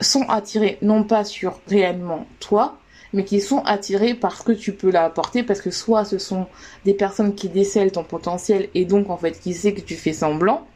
sont 0.00 0.28
attirées 0.28 0.78
non 0.82 1.02
pas 1.04 1.24
sur 1.24 1.60
réellement 1.66 2.26
toi, 2.40 2.78
mais 3.12 3.24
qui 3.24 3.40
sont 3.40 3.62
attirés 3.64 4.14
parce 4.14 4.42
que 4.42 4.52
tu 4.52 4.72
peux 4.72 4.90
l'apporter, 4.90 5.42
parce 5.42 5.60
que 5.60 5.70
soit 5.70 6.04
ce 6.04 6.18
sont 6.18 6.46
des 6.84 6.92
personnes 6.92 7.34
qui 7.34 7.48
décèlent 7.48 7.92
ton 7.92 8.04
potentiel 8.04 8.68
et 8.74 8.84
donc 8.84 9.08
en 9.08 9.16
fait 9.16 9.40
qui 9.40 9.54
sait 9.54 9.72
que 9.72 9.80
tu 9.80 9.94
fais 9.94 10.12
semblant, 10.12 10.66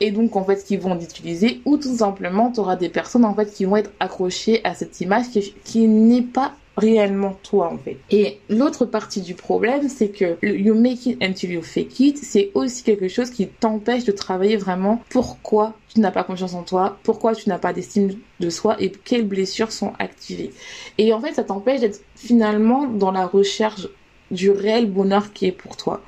et 0.00 0.10
donc 0.10 0.34
en 0.34 0.44
fait 0.44 0.64
qui 0.64 0.76
vont 0.76 0.94
l'utiliser 0.94 1.60
ou 1.64 1.76
tout 1.76 1.98
simplement 1.98 2.50
tu 2.50 2.60
auras 2.60 2.76
des 2.76 2.88
personnes 2.88 3.24
en 3.24 3.34
fait 3.34 3.52
qui 3.52 3.64
vont 3.64 3.76
être 3.76 3.92
accrochées 4.00 4.60
à 4.64 4.74
cette 4.74 5.00
image 5.00 5.26
qui 5.64 5.86
n'est 5.86 6.22
pas 6.22 6.54
réellement 6.78 7.38
toi 7.42 7.72
en 7.72 7.78
fait. 7.78 7.98
Et 8.10 8.40
l'autre 8.48 8.86
partie 8.86 9.20
du 9.20 9.34
problème, 9.34 9.88
c'est 9.88 10.08
que 10.08 10.38
you 10.42 10.74
make 10.74 11.06
it 11.06 11.22
until 11.22 11.52
you 11.52 11.62
fake 11.62 12.00
it, 12.00 12.18
c'est 12.18 12.50
aussi 12.54 12.82
quelque 12.82 13.08
chose 13.08 13.30
qui 13.30 13.46
t'empêche 13.46 14.04
de 14.04 14.12
travailler 14.12 14.56
vraiment 14.56 15.02
pourquoi 15.10 15.74
tu 15.88 16.00
n'as 16.00 16.10
pas 16.10 16.24
confiance 16.24 16.54
en 16.54 16.62
toi, 16.62 16.98
pourquoi 17.02 17.34
tu 17.34 17.48
n'as 17.48 17.58
pas 17.58 17.72
d'estime 17.72 18.18
de 18.40 18.50
soi 18.50 18.76
et 18.80 18.90
quelles 18.90 19.26
blessures 19.26 19.72
sont 19.72 19.92
activées. 19.98 20.52
Et 20.98 21.12
en 21.12 21.20
fait, 21.20 21.34
ça 21.34 21.44
t'empêche 21.44 21.80
d'être 21.80 22.00
finalement 22.14 22.86
dans 22.86 23.10
la 23.10 23.26
recherche 23.26 23.88
du 24.30 24.50
réel 24.50 24.90
bonheur 24.90 25.32
qui 25.32 25.46
est 25.46 25.52
pour 25.52 25.76
toi. 25.76 26.02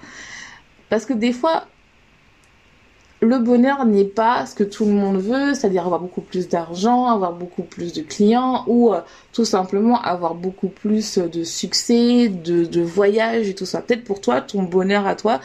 Parce 0.89 1.07
que 1.07 1.13
des 1.13 1.33
fois, 1.33 1.67
le 3.21 3.39
bonheur 3.39 3.85
n'est 3.85 4.05
pas 4.05 4.47
ce 4.47 4.55
que 4.55 4.65
tout 4.65 4.87
le 4.87 4.93
monde 4.93 5.19
veut, 5.19 5.55
c'est-à-dire 5.55 5.85
avoir 5.85 6.01
beaucoup 6.01 6.23
plus 6.23 6.49
d'argent, 6.49 7.07
avoir 7.07 7.33
beaucoup 7.35 7.63
plus 7.63 7.93
de 7.93 8.01
clients 8.03 8.65
ou 8.67 8.95
euh, 8.95 9.01
tout 9.33 9.45
simplement 9.45 10.01
avoir 10.01 10.35
beaucoup 10.35 10.69
plus 10.69 11.19
de 11.19 11.45
succès, 11.45 12.29
de, 12.29 12.65
de 12.65 12.81
voyages 12.81 13.49
et 13.49 13.55
tout 13.55 13.67
ça. 13.67 13.83
Peut-être 13.83 14.05
pour 14.05 14.21
toi, 14.21 14.41
ton 14.41 14.63
bonheur 14.63 15.07
à 15.07 15.15
toi, 15.17 15.41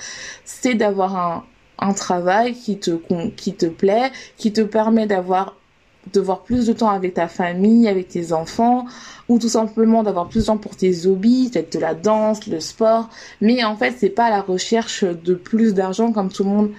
c'est 0.46 0.76
d'avoir 0.76 1.18
un, 1.18 1.44
un 1.80 1.94
travail 1.94 2.54
qui 2.54 2.80
te, 2.80 2.92
qui 3.36 3.54
te 3.54 3.66
plaît, 3.66 4.12
qui 4.38 4.54
te 4.54 4.62
permet 4.62 5.06
d'avoir 5.06 5.56
de 6.14 6.22
voir 6.22 6.44
plus 6.44 6.68
de 6.68 6.74
temps 6.74 6.92
avec 6.92 7.16
ta 7.16 7.28
famille, 7.28 7.88
avec 7.88 8.10
tes 8.10 8.32
enfants, 8.32 8.86
ou 9.28 9.40
tout 9.40 9.50
simplement 9.50 10.04
d'avoir 10.04 10.30
plus 10.30 10.42
de 10.42 10.46
temps 10.46 10.58
pour 10.58 10.76
tes 10.76 11.08
hobbies, 11.08 11.50
peut-être 11.52 11.74
de 11.74 11.80
la 11.80 11.96
danse, 11.96 12.46
le 12.46 12.60
sport. 12.60 13.10
Mais 13.42 13.64
en 13.64 13.76
fait, 13.76 13.96
c'est 13.98 14.12
pas 14.12 14.30
la 14.30 14.42
recherche 14.42 15.04
de 15.04 15.34
plus 15.34 15.74
d'argent 15.74 16.12
comme 16.12 16.30
tout 16.30 16.44
le 16.44 16.50
monde 16.52 16.72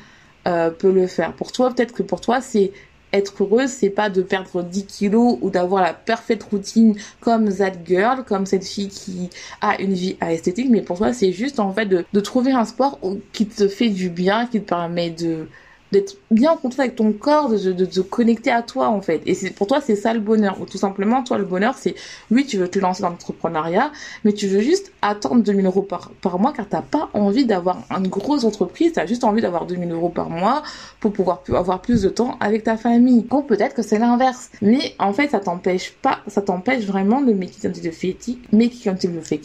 euh, 0.46 0.70
peut 0.70 0.92
le 0.92 1.06
faire. 1.06 1.32
Pour 1.32 1.52
toi, 1.52 1.72
peut-être 1.72 1.92
que 1.92 2.02
pour 2.02 2.20
toi, 2.20 2.40
c'est 2.40 2.72
être 3.12 3.42
heureuse, 3.42 3.70
c'est 3.70 3.90
pas 3.90 4.10
de 4.10 4.22
perdre 4.22 4.62
10 4.62 4.86
kilos 4.86 5.38
ou 5.40 5.50
d'avoir 5.50 5.82
la 5.82 5.94
parfaite 5.94 6.42
routine 6.42 6.96
comme 7.20 7.52
that 7.52 7.72
girl, 7.84 8.24
comme 8.24 8.46
cette 8.46 8.64
fille 8.64 8.88
qui 8.88 9.30
a 9.60 9.80
une 9.80 9.94
vie 9.94 10.16
esthétique, 10.20 10.68
mais 10.70 10.82
pour 10.82 10.98
toi, 10.98 11.12
c'est 11.12 11.32
juste 11.32 11.60
en 11.60 11.72
fait 11.72 11.86
de 11.86 12.20
trouver 12.20 12.52
un 12.52 12.64
sport 12.64 12.98
qui 13.32 13.46
te 13.46 13.68
fait 13.68 13.88
du 13.88 14.10
bien, 14.10 14.46
qui 14.46 14.60
te 14.60 14.68
permet 14.68 15.10
de 15.10 15.48
d'être 15.92 16.16
bien 16.30 16.52
en 16.52 16.56
contact 16.56 16.80
avec 16.80 16.96
ton 16.96 17.12
corps, 17.12 17.48
de, 17.48 17.72
de, 17.72 17.84
te 17.84 18.00
connecter 18.00 18.50
à 18.50 18.62
toi 18.62 18.88
en 18.88 19.00
fait. 19.00 19.22
Et 19.26 19.50
pour 19.50 19.66
toi 19.66 19.80
c'est 19.80 19.96
ça 19.96 20.12
le 20.12 20.20
bonheur. 20.20 20.60
Ou 20.60 20.66
tout 20.66 20.78
simplement 20.78 21.22
toi 21.22 21.38
le 21.38 21.44
bonheur 21.44 21.74
c'est 21.76 21.94
oui 22.30 22.46
tu 22.46 22.58
veux 22.58 22.68
te 22.68 22.78
lancer 22.78 23.02
dans 23.02 23.10
l'entrepreneuriat, 23.10 23.92
mais 24.24 24.32
tu 24.32 24.46
veux 24.46 24.60
juste 24.60 24.92
attendre 25.02 25.42
2000 25.42 25.66
euros 25.66 25.82
par, 25.82 26.10
par 26.20 26.38
mois 26.38 26.52
car 26.52 26.68
t'as 26.68 26.82
pas 26.82 27.08
envie 27.14 27.46
d'avoir 27.46 27.78
une 27.90 28.08
grosse 28.08 28.44
entreprise, 28.44 28.92
t'as 28.92 29.06
juste 29.06 29.24
envie 29.24 29.42
d'avoir 29.42 29.66
2000 29.66 29.90
euros 29.92 30.08
par 30.08 30.30
mois 30.30 30.62
pour 31.00 31.12
pouvoir 31.12 31.42
avoir 31.54 31.80
plus 31.80 32.02
de 32.02 32.08
temps 32.08 32.36
avec 32.40 32.64
ta 32.64 32.76
famille. 32.76 33.26
Ou 33.30 33.42
peut-être 33.42 33.74
que 33.74 33.82
c'est 33.82 33.98
l'inverse. 33.98 34.50
Mais 34.62 34.94
en 34.98 35.12
fait 35.12 35.28
ça 35.28 35.40
t'empêche 35.40 35.92
pas, 35.92 36.20
ça 36.26 36.42
t'empêche 36.42 36.84
vraiment 36.84 37.20
de 37.20 37.32
make 37.32 37.56
it 37.58 37.64
until 37.64 37.84
you 37.84 37.92
fake 37.92 38.28
it, 38.28 38.52
make 38.52 38.86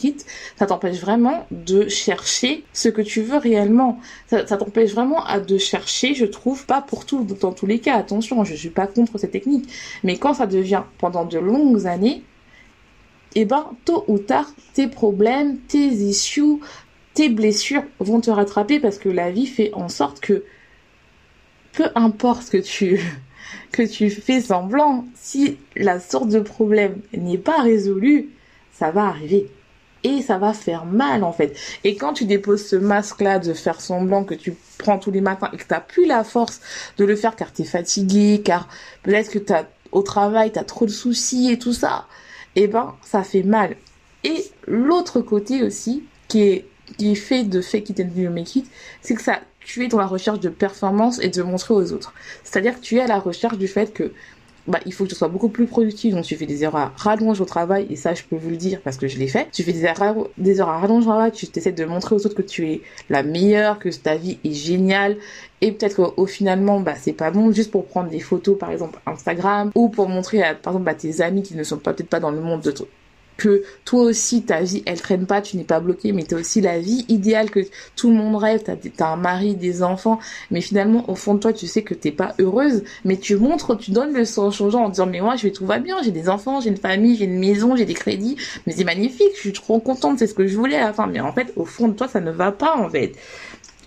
it. 0.04 0.26
Ça 0.56 0.66
t'empêche 0.66 1.00
vraiment 1.00 1.46
de 1.50 1.88
chercher 1.88 2.64
ce 2.72 2.88
que 2.88 3.02
tu 3.02 3.22
veux 3.22 3.38
réellement. 3.38 3.98
Ça, 4.26 4.46
ça 4.46 4.56
t'empêche 4.56 4.92
vraiment 4.92 5.24
à 5.24 5.40
de 5.40 5.58
chercher, 5.58 6.14
je 6.14 6.24
trouve 6.32 6.66
pas 6.66 6.82
pour 6.82 7.06
tout, 7.06 7.24
dans 7.24 7.52
tous 7.52 7.66
les 7.66 7.78
cas. 7.78 7.96
Attention, 7.96 8.42
je 8.44 8.54
suis 8.54 8.70
pas 8.70 8.86
contre 8.86 9.18
cette 9.18 9.30
technique. 9.30 9.68
Mais 10.02 10.16
quand 10.16 10.34
ça 10.34 10.46
devient 10.46 10.82
pendant 10.98 11.24
de 11.24 11.38
longues 11.38 11.86
années, 11.86 12.24
eh 13.34 13.44
ben, 13.44 13.70
tôt 13.84 14.04
ou 14.08 14.18
tard, 14.18 14.52
tes 14.74 14.88
problèmes, 14.88 15.58
tes 15.58 15.86
issues, 15.86 16.58
tes 17.14 17.28
blessures 17.28 17.84
vont 17.98 18.20
te 18.20 18.30
rattraper 18.30 18.80
parce 18.80 18.98
que 18.98 19.08
la 19.08 19.30
vie 19.30 19.46
fait 19.46 19.70
en 19.74 19.88
sorte 19.88 20.20
que 20.20 20.44
peu 21.72 21.88
importe 21.94 22.42
ce 22.42 22.50
que 22.50 22.58
tu, 22.58 23.00
que 23.72 23.82
tu 23.82 24.10
fais 24.10 24.40
semblant, 24.40 25.06
si 25.14 25.56
la 25.76 26.00
sorte 26.00 26.28
de 26.28 26.40
problème 26.40 27.00
n'est 27.12 27.38
pas 27.38 27.62
résolue, 27.62 28.30
ça 28.72 28.90
va 28.90 29.04
arriver 29.04 29.48
et 30.04 30.22
ça 30.22 30.38
va 30.38 30.52
faire 30.52 30.84
mal 30.84 31.24
en 31.24 31.32
fait. 31.32 31.56
Et 31.84 31.96
quand 31.96 32.12
tu 32.12 32.24
déposes 32.24 32.66
ce 32.66 32.76
masque-là 32.76 33.38
de 33.38 33.52
faire 33.52 33.80
semblant 33.80 34.24
que 34.24 34.34
tu 34.34 34.54
prends 34.78 34.98
tous 34.98 35.10
les 35.10 35.20
matins 35.20 35.50
et 35.52 35.56
que 35.56 35.64
t'as 35.64 35.80
plus 35.80 36.06
la 36.06 36.24
force 36.24 36.60
de 36.98 37.04
le 37.04 37.16
faire 37.16 37.36
car 37.36 37.52
t'es 37.52 37.64
fatigué, 37.64 38.42
car 38.44 38.68
peut-être 39.02 39.30
que 39.30 39.38
t'as 39.38 39.64
au 39.92 40.02
travail 40.02 40.50
t'as 40.52 40.64
trop 40.64 40.86
de 40.86 40.90
soucis 40.90 41.50
et 41.50 41.58
tout 41.58 41.72
ça, 41.72 42.06
eh 42.56 42.66
ben 42.66 42.94
ça 43.02 43.22
fait 43.22 43.42
mal. 43.42 43.76
Et 44.24 44.44
l'autre 44.66 45.20
côté 45.20 45.62
aussi 45.62 46.04
qui 46.28 46.42
est 46.42 46.66
qui 46.98 47.12
est 47.12 47.16
fait 47.16 47.44
de 47.44 47.60
fake 47.60 47.90
it 47.90 48.00
and 48.00 48.10
you 48.16 48.30
make 48.30 48.54
it, 48.56 48.66
c'est 49.00 49.14
que 49.14 49.22
ça 49.22 49.40
tu 49.64 49.84
es 49.84 49.88
dans 49.88 49.98
la 49.98 50.06
recherche 50.06 50.40
de 50.40 50.48
performance 50.48 51.20
et 51.20 51.28
de 51.28 51.42
montrer 51.42 51.74
aux 51.74 51.92
autres. 51.92 52.12
C'est-à-dire 52.42 52.74
que 52.74 52.80
tu 52.80 52.96
es 52.96 53.00
à 53.00 53.06
la 53.06 53.18
recherche 53.18 53.58
du 53.58 53.68
fait 53.68 53.92
que 53.92 54.12
bah, 54.66 54.78
il 54.86 54.92
faut 54.92 55.04
que 55.04 55.10
tu 55.10 55.14
sois 55.14 55.28
beaucoup 55.28 55.48
plus 55.48 55.66
productif. 55.66 56.14
Donc, 56.14 56.24
tu 56.24 56.36
fais 56.36 56.46
des 56.46 56.64
heures 56.64 56.76
à 56.76 56.92
rallonge 56.96 57.40
au 57.40 57.44
travail, 57.44 57.86
et 57.90 57.96
ça, 57.96 58.14
je 58.14 58.22
peux 58.22 58.36
vous 58.36 58.50
le 58.50 58.56
dire 58.56 58.80
parce 58.82 58.96
que 58.96 59.08
je 59.08 59.18
l'ai 59.18 59.28
fait. 59.28 59.48
Tu 59.52 59.62
fais 59.62 59.72
des 59.72 59.84
heures 59.84 60.28
des 60.38 60.60
heures 60.60 60.68
à 60.68 60.78
rallonge 60.78 61.04
au 61.04 61.10
travail, 61.10 61.32
tu 61.32 61.46
essaies 61.54 61.72
de 61.72 61.84
montrer 61.84 62.14
aux 62.14 62.26
autres 62.26 62.34
que 62.34 62.42
tu 62.42 62.68
es 62.68 62.80
la 63.10 63.22
meilleure, 63.22 63.78
que 63.78 63.88
ta 63.88 64.16
vie 64.16 64.38
est 64.44 64.52
géniale, 64.52 65.16
et 65.60 65.72
peut-être 65.72 65.96
qu'au 65.96 66.26
finalement, 66.26 66.80
bah, 66.80 66.94
c'est 67.00 67.12
pas 67.12 67.30
bon, 67.30 67.52
juste 67.52 67.70
pour 67.70 67.86
prendre 67.86 68.10
des 68.10 68.20
photos, 68.20 68.58
par 68.58 68.70
exemple, 68.70 68.98
Instagram, 69.06 69.70
ou 69.74 69.88
pour 69.88 70.08
montrer 70.08 70.42
à, 70.42 70.54
par 70.54 70.74
exemple, 70.74 70.90
à 70.90 70.94
tes 70.94 71.20
amis 71.20 71.42
qui 71.42 71.56
ne 71.56 71.64
sont 71.64 71.78
peut-être 71.78 72.08
pas 72.08 72.20
dans 72.20 72.30
le 72.30 72.40
monde 72.40 72.62
de, 72.62 72.72
que 73.42 73.64
toi 73.84 74.02
aussi 74.02 74.42
ta 74.42 74.60
vie 74.60 74.84
elle 74.86 75.00
traîne 75.00 75.26
pas, 75.26 75.42
tu 75.42 75.56
n'es 75.56 75.64
pas 75.64 75.80
bloqué, 75.80 76.12
mais 76.12 76.22
tu 76.22 76.36
as 76.36 76.38
aussi 76.38 76.60
la 76.60 76.78
vie 76.78 77.04
idéale 77.08 77.50
que 77.50 77.60
tout 77.96 78.08
le 78.08 78.14
monde 78.14 78.36
rêve, 78.36 78.62
tu 78.62 79.02
as, 79.02 79.08
un 79.08 79.16
mari, 79.16 79.56
des 79.56 79.82
enfants, 79.82 80.20
mais 80.52 80.60
finalement 80.60 81.10
au 81.10 81.16
fond 81.16 81.34
de 81.34 81.40
toi 81.40 81.52
tu 81.52 81.66
sais 81.66 81.82
que 81.82 81.92
t'es 81.94 82.12
pas 82.12 82.34
heureuse, 82.38 82.84
mais 83.04 83.16
tu 83.16 83.34
montres, 83.36 83.76
tu 83.76 83.90
donnes 83.90 84.12
le 84.12 84.24
sens 84.24 84.60
aux 84.60 84.70
gens 84.70 84.84
en 84.84 84.88
disant 84.90 85.06
mais 85.06 85.20
moi 85.20 85.34
je 85.34 85.42
vais 85.42 85.50
tout 85.50 85.66
va 85.66 85.80
bien, 85.80 85.96
j'ai 86.04 86.12
des 86.12 86.28
enfants, 86.28 86.60
j'ai 86.60 86.68
une 86.68 86.76
famille, 86.76 87.16
j'ai 87.16 87.24
une 87.24 87.40
maison, 87.40 87.74
j'ai 87.74 87.84
des 87.84 87.94
crédits, 87.94 88.36
mais 88.66 88.74
c'est 88.74 88.84
magnifique, 88.84 89.32
je 89.34 89.40
suis 89.40 89.52
trop 89.52 89.80
contente, 89.80 90.20
c'est 90.20 90.28
ce 90.28 90.34
que 90.34 90.46
je 90.46 90.56
voulais 90.56 90.78
à 90.78 90.92
mais 91.08 91.20
en 91.20 91.32
fait 91.32 91.52
au 91.56 91.64
fond 91.64 91.88
de 91.88 91.94
toi 91.94 92.06
ça 92.06 92.20
ne 92.20 92.30
va 92.30 92.52
pas 92.52 92.76
en 92.76 92.88
fait 92.88 93.12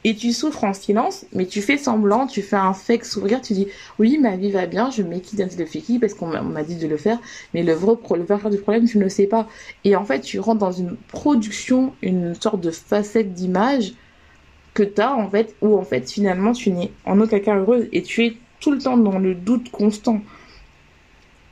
et 0.05 0.15
tu 0.15 0.33
souffres 0.33 0.63
en 0.63 0.73
silence, 0.73 1.25
mais 1.33 1.47
tu 1.47 1.63
fais 1.63 1.77
semblant, 1.77 2.27
tu 2.27 2.43
fais 2.43 2.55
un 2.55 2.73
fake 2.73 3.03
sourire, 3.03 3.41
tu 3.41 3.53
dis 3.53 3.67
oui 3.97 4.19
ma 4.19 4.37
vie 4.37 4.51
va 4.51 4.67
bien, 4.67 4.91
je 4.91 5.01
m'équipe 5.01 5.35
d'un 5.35 5.47
de 5.47 5.65
fake 5.65 5.99
parce 5.99 6.13
qu'on 6.13 6.27
m'a 6.27 6.63
dit 6.63 6.75
de 6.75 6.87
le 6.87 6.95
faire, 6.95 7.17
mais 7.55 7.63
le 7.63 7.73
vrai 7.73 7.95
problème 7.97 8.85
tu 8.87 8.99
ne 8.99 9.03
le 9.03 9.09
sais 9.09 9.25
pas. 9.25 9.47
Et 9.83 9.95
en 9.95 10.05
fait 10.05 10.21
tu 10.21 10.39
rentres 10.39 10.59
dans 10.59 10.71
une 10.71 10.95
production, 11.07 11.91
une 12.03 12.35
sorte 12.35 12.61
de 12.61 12.69
facette 12.69 13.33
d'image 13.33 13.95
que 14.75 14.83
tu 14.83 15.01
as 15.01 15.15
en 15.15 15.27
fait, 15.27 15.55
où 15.61 15.75
en 15.75 15.83
fait 15.83 16.07
finalement 16.07 16.51
tu 16.51 16.69
n'es 16.69 16.91
en 17.05 17.19
aucun 17.19 17.39
cas 17.39 17.55
heureuse 17.55 17.87
et 17.91 18.03
tu 18.03 18.25
es 18.25 18.37
tout 18.59 18.69
le 18.69 18.77
temps 18.77 18.97
dans 18.97 19.17
le 19.17 19.33
doute 19.33 19.71
constant. 19.71 20.21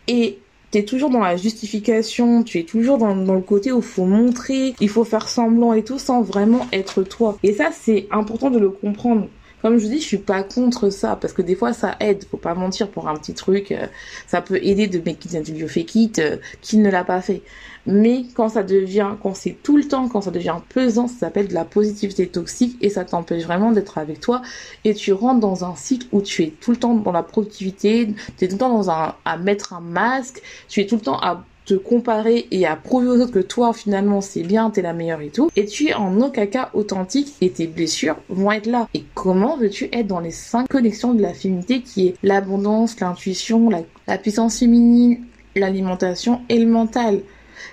Et 0.08 0.38
tu 0.74 0.80
es 0.80 0.86
toujours 0.86 1.12
dans 1.12 1.20
la 1.20 1.38
justification, 1.38 2.42
tu 2.42 2.58
es 2.58 2.64
toujours 2.64 2.98
dans, 2.98 3.14
le 3.14 3.42
côté 3.42 3.72
où 3.72 3.78
il 3.78 3.84
faut 3.84 4.06
montrer, 4.06 4.74
il 4.80 4.90
faut 4.90 5.04
faire 5.04 5.30
semblant 5.30 5.74
et 5.74 5.84
tout 5.84 6.00
sans 6.00 6.24
vraiment 6.24 6.66
être 6.74 7.04
toi. 7.04 7.38
Et 7.44 7.54
ça, 7.54 7.70
c'est 7.72 8.08
important 8.10 8.50
de 8.50 8.58
le 8.58 8.72
comprendre. 8.72 9.28
Comme 9.64 9.78
je 9.78 9.86
vous 9.86 9.92
dis, 9.92 10.02
je 10.02 10.06
suis 10.06 10.18
pas 10.18 10.44
contre 10.44 10.90
ça 10.90 11.16
parce 11.16 11.32
que 11.32 11.42
des 11.42 11.56
fois 11.56 11.72
ça 11.72 11.96
aide, 12.02 12.26
faut 12.30 12.36
pas 12.36 12.54
mentir 12.54 12.90
pour 12.90 13.08
un 13.08 13.16
petit 13.16 13.34
truc, 13.34 13.72
euh, 13.72 13.88
ça 14.28 14.42
peut 14.42 14.60
aider 14.62 14.88
de 14.88 15.00
make 15.00 15.24
it 15.24 15.36
into 15.36 15.68
fake 15.70 15.96
it 15.96 16.20
euh, 16.20 16.36
qui 16.60 16.78
ne 16.78 16.90
l'a 16.92 17.06
pas 17.06 17.22
fait. 17.22 17.42
Mais 17.86 18.26
quand 18.36 18.50
ça 18.50 18.62
devient, 18.62 19.12
quand 19.24 19.34
c'est 19.34 19.56
tout 19.64 19.78
le 19.78 19.88
temps, 19.88 20.10
quand 20.10 20.20
ça 20.20 20.32
devient 20.32 20.58
pesant, 20.68 21.08
ça 21.08 21.16
s'appelle 21.18 21.48
de 21.48 21.54
la 21.54 21.64
positivité 21.64 22.28
toxique 22.28 22.78
et 22.82 22.90
ça 22.90 23.06
t'empêche 23.06 23.44
vraiment 23.44 23.72
d'être 23.72 23.98
avec 23.98 24.20
toi 24.20 24.42
et 24.84 24.94
tu 24.94 25.14
rentres 25.14 25.40
dans 25.40 25.64
un 25.64 25.78
cycle 25.78 26.08
où 26.12 26.22
tu 26.22 26.44
es 26.44 26.50
tout 26.50 26.72
le 26.72 26.78
temps 26.78 26.96
dans 26.96 27.14
la 27.14 27.24
productivité, 27.24 28.14
tu 28.38 28.44
es 28.44 28.48
tout 28.50 28.56
le 28.56 28.60
temps 28.60 28.78
dans 28.78 28.92
un, 28.92 29.16
à 29.24 29.38
mettre 29.38 29.72
un 29.72 29.80
masque, 29.80 30.42
tu 30.68 30.82
es 30.82 30.88
tout 30.88 30.96
le 30.96 31.02
temps 31.02 31.20
à 31.22 31.46
te 31.66 31.74
comparer 31.74 32.48
et 32.52 32.66
à 32.66 32.76
prouver 32.76 33.08
aux 33.08 33.20
autres 33.20 33.32
que 33.32 33.40
toi 33.40 33.74
finalement 33.74 34.22
c'est 34.22 34.44
bien, 34.44 34.70
t'es 34.70 34.82
la 34.82 34.94
meilleure 34.94 35.22
et 35.22 35.30
tout, 35.30 35.50
et 35.56 35.66
tu 35.66 35.88
es 35.88 35.94
en 35.94 36.20
aucun 36.22 36.46
cas 36.46 36.70
authentique 36.74 37.34
et 37.42 37.50
tes 37.50 37.68
blessures 37.68 38.18
vont 38.30 38.52
être 38.52 38.68
là. 38.68 38.88
Et 38.94 39.04
comment 39.14 39.58
veux-tu 39.58 39.90
être 39.92 40.08
dans 40.08 40.20
les 40.20 40.32
cinq 40.32 40.68
connexions 40.68 41.14
de 41.14 41.22
la 41.22 41.34
féminité 41.34 41.82
qui 41.82 42.08
est 42.08 42.16
l'abondance, 42.24 43.00
l'intuition, 43.00 43.70
la, 43.70 43.82
la 44.08 44.18
puissance 44.18 44.60
féminine, 44.60 45.20
l'alimentation 45.56 46.42
et 46.50 46.60
le 46.60 46.68
mental? 46.68 47.22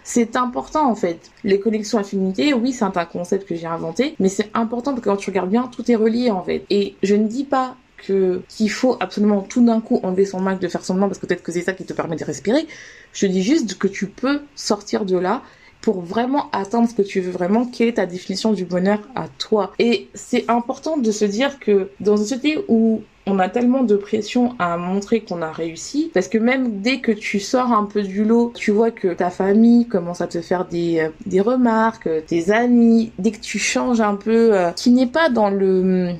C'est 0.05 0.37
important 0.37 0.89
en 0.89 0.95
fait. 0.95 1.31
Les 1.45 1.59
connexions 1.59 1.99
affinités, 1.99 2.55
oui, 2.55 2.73
c'est 2.73 2.85
un 2.85 3.05
concept 3.05 3.49
que 3.49 3.55
j'ai 3.55 3.67
inventé, 3.67 4.15
mais 4.19 4.29
c'est 4.29 4.51
important 4.55 4.93
parce 4.93 5.03
que 5.03 5.11
quand 5.11 5.17
tu 5.17 5.31
regardes 5.31 5.51
bien, 5.51 5.69
tout 5.75 5.91
est 5.91 5.97
relié 5.97 6.31
en 6.31 6.43
fait. 6.43 6.65
Et 6.71 6.95
je 7.03 7.15
ne 7.15 7.27
dis 7.27 7.45
pas 7.45 7.77
qu'il 8.01 8.71
faut 8.71 8.97
absolument 9.01 9.43
tout 9.43 9.65
d'un 9.65 9.81
coup 9.81 10.01
enlever 10.03 10.25
son 10.25 10.41
masque 10.41 10.61
de 10.61 10.69
faire 10.69 10.85
semblant 10.85 11.09
parce 11.09 11.19
que 11.19 11.27
peut-être 11.27 11.43
que 11.43 11.53
c'est 11.53 11.63
ça 11.63 11.73
qui 11.73 11.85
te 11.85 11.93
permet 11.93 12.17
de 12.17 12.25
respirer. 12.25 12.67
Je 13.13 13.27
dis 13.27 13.43
juste 13.43 13.79
que 13.79 13.89
tu 13.89 14.07
peux 14.07 14.41
sortir 14.55 15.05
de 15.05 15.17
là 15.17 15.43
pour 15.81 16.01
vraiment 16.01 16.51
atteindre 16.53 16.89
ce 16.89 16.95
que 16.95 17.03
tu 17.03 17.21
veux 17.21 17.31
vraiment, 17.31 17.65
quelle 17.65 17.89
est 17.89 17.95
ta 17.95 18.07
définition 18.07 18.53
du 18.53 18.65
bonheur 18.65 19.01
à 19.15 19.29
toi. 19.29 19.73
Et 19.79 20.09
c'est 20.15 20.45
important 20.51 20.97
de 20.99 21.11
se 21.11 21.25
dire 21.25 21.59
que 21.59 21.91
dans 22.01 22.17
une 22.17 22.25
société 22.25 22.59
où 22.69 23.03
on 23.27 23.39
a 23.39 23.49
tellement 23.49 23.83
de 23.83 23.97
pression 23.97 24.55
à 24.59 24.77
montrer 24.77 25.21
qu'on 25.21 25.43
a 25.43 25.53
réussi 25.53 26.11
parce 26.13 26.29
que 26.29 26.39
même 26.39 26.81
dès 26.81 27.01
que 27.01 27.13
tu 27.13 27.39
sors 27.39 27.73
un 27.73 27.85
peu 27.85 28.03
du 28.03 28.25
lot, 28.25 28.53
tu 28.55 28.71
vois 28.71 28.91
que 28.91 29.09
ta 29.09 29.31
famille 29.31 29.87
commence 29.87 30.21
à 30.21 30.27
te 30.27 30.41
faire 30.41 30.67
des, 30.67 31.01
euh, 31.01 31.09
des 31.27 31.41
remarques, 31.41 32.09
tes 32.27 32.51
amis, 32.51 33.13
dès 33.19 33.31
que 33.31 33.41
tu 33.41 33.59
changes 33.59 34.01
un 34.01 34.17
peu, 34.17 34.55
euh, 34.55 34.71
qui 34.73 34.91
n'est 34.91 35.07
pas 35.07 35.29
dans 35.29 35.51
le 35.51 36.15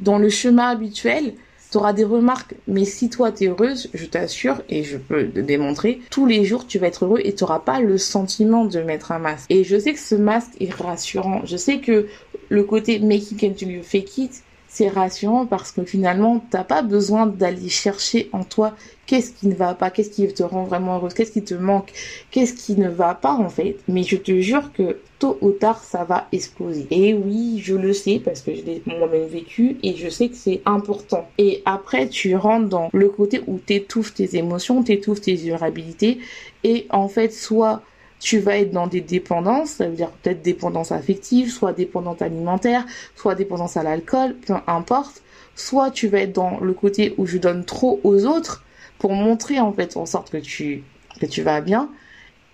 dans 0.00 0.18
le 0.18 0.28
chemin 0.28 0.68
habituel, 0.68 1.34
Tu 1.70 1.78
auras 1.78 1.92
des 1.92 2.04
remarques, 2.04 2.54
mais 2.66 2.84
si 2.84 3.10
toi 3.10 3.30
t'es 3.30 3.46
heureuse, 3.46 3.90
je 3.94 4.04
t'assure, 4.04 4.60
et 4.68 4.82
je 4.82 4.96
peux 4.96 5.28
te 5.28 5.38
démontrer, 5.38 6.00
tous 6.10 6.26
les 6.26 6.44
jours 6.44 6.66
tu 6.66 6.80
vas 6.80 6.88
être 6.88 7.04
heureux 7.04 7.20
et 7.22 7.32
tu 7.32 7.44
n'auras 7.44 7.60
pas 7.60 7.80
le 7.80 7.96
sentiment 7.96 8.64
de 8.64 8.80
mettre 8.80 9.12
un 9.12 9.20
masque. 9.20 9.46
Et 9.50 9.62
je 9.62 9.78
sais 9.78 9.92
que 9.92 10.00
ce 10.00 10.16
masque 10.16 10.50
est 10.58 10.74
rassurant. 10.74 11.42
Je 11.44 11.56
sais 11.56 11.78
que 11.78 12.08
le 12.48 12.64
côté 12.64 12.98
make 12.98 13.30
it 13.30 13.44
and 13.44 13.64
you 13.64 13.82
fake 13.84 14.18
it, 14.18 14.42
c'est 14.70 14.88
rassurant 14.88 15.46
parce 15.46 15.72
que 15.72 15.84
finalement, 15.84 16.42
t'as 16.48 16.62
pas 16.62 16.82
besoin 16.82 17.26
d'aller 17.26 17.68
chercher 17.68 18.30
en 18.32 18.44
toi 18.44 18.76
qu'est-ce 19.06 19.32
qui 19.32 19.48
ne 19.48 19.54
va 19.54 19.74
pas, 19.74 19.90
qu'est-ce 19.90 20.10
qui 20.10 20.32
te 20.32 20.44
rend 20.44 20.62
vraiment 20.62 20.94
heureuse, 20.94 21.12
qu'est-ce 21.12 21.32
qui 21.32 21.42
te 21.42 21.54
manque, 21.54 21.92
qu'est-ce 22.30 22.54
qui 22.54 22.76
ne 22.76 22.88
va 22.88 23.14
pas 23.14 23.32
en 23.32 23.48
fait. 23.48 23.78
Mais 23.88 24.04
je 24.04 24.16
te 24.16 24.40
jure 24.40 24.72
que 24.72 25.00
tôt 25.18 25.36
ou 25.40 25.50
tard, 25.50 25.82
ça 25.82 26.04
va 26.04 26.28
exploser. 26.30 26.86
Et 26.92 27.14
oui, 27.14 27.60
je 27.60 27.74
le 27.74 27.92
sais 27.92 28.22
parce 28.24 28.42
que 28.42 28.54
je 28.54 28.62
l'ai 28.62 28.80
moi-même 28.86 29.26
vécu 29.26 29.76
et 29.82 29.96
je 29.96 30.08
sais 30.08 30.28
que 30.28 30.36
c'est 30.36 30.62
important. 30.64 31.28
Et 31.36 31.62
après, 31.64 32.08
tu 32.08 32.36
rentres 32.36 32.68
dans 32.68 32.90
le 32.92 33.08
côté 33.08 33.42
où 33.48 33.58
t'étouffes 33.58 34.14
tes 34.14 34.36
émotions, 34.36 34.84
t'étouffes 34.84 35.20
tes 35.20 35.34
vulnérabilités 35.34 36.20
et 36.62 36.86
en 36.90 37.08
fait, 37.08 37.32
soit 37.32 37.82
tu 38.20 38.38
vas 38.38 38.58
être 38.58 38.70
dans 38.70 38.86
des 38.86 39.00
dépendances, 39.00 39.70
ça 39.70 39.88
veut 39.88 39.96
dire 39.96 40.10
peut-être 40.10 40.42
dépendance 40.42 40.92
affective, 40.92 41.50
soit 41.50 41.72
dépendance 41.72 42.22
alimentaire, 42.22 42.84
soit 43.16 43.34
dépendance 43.34 43.76
à 43.76 43.82
l'alcool, 43.82 44.36
peu 44.46 44.54
importe. 44.66 45.22
Soit 45.56 45.90
tu 45.90 46.06
vas 46.08 46.20
être 46.20 46.32
dans 46.32 46.60
le 46.60 46.72
côté 46.72 47.14
où 47.18 47.26
je 47.26 47.38
donne 47.38 47.64
trop 47.64 48.00
aux 48.04 48.24
autres 48.24 48.64
pour 48.98 49.12
montrer 49.12 49.58
en 49.58 49.72
fait 49.72 49.96
en 49.96 50.06
sorte 50.06 50.30
que 50.30 50.36
tu 50.36 50.84
que 51.20 51.26
tu 51.26 51.42
vas 51.42 51.60
bien 51.60 51.90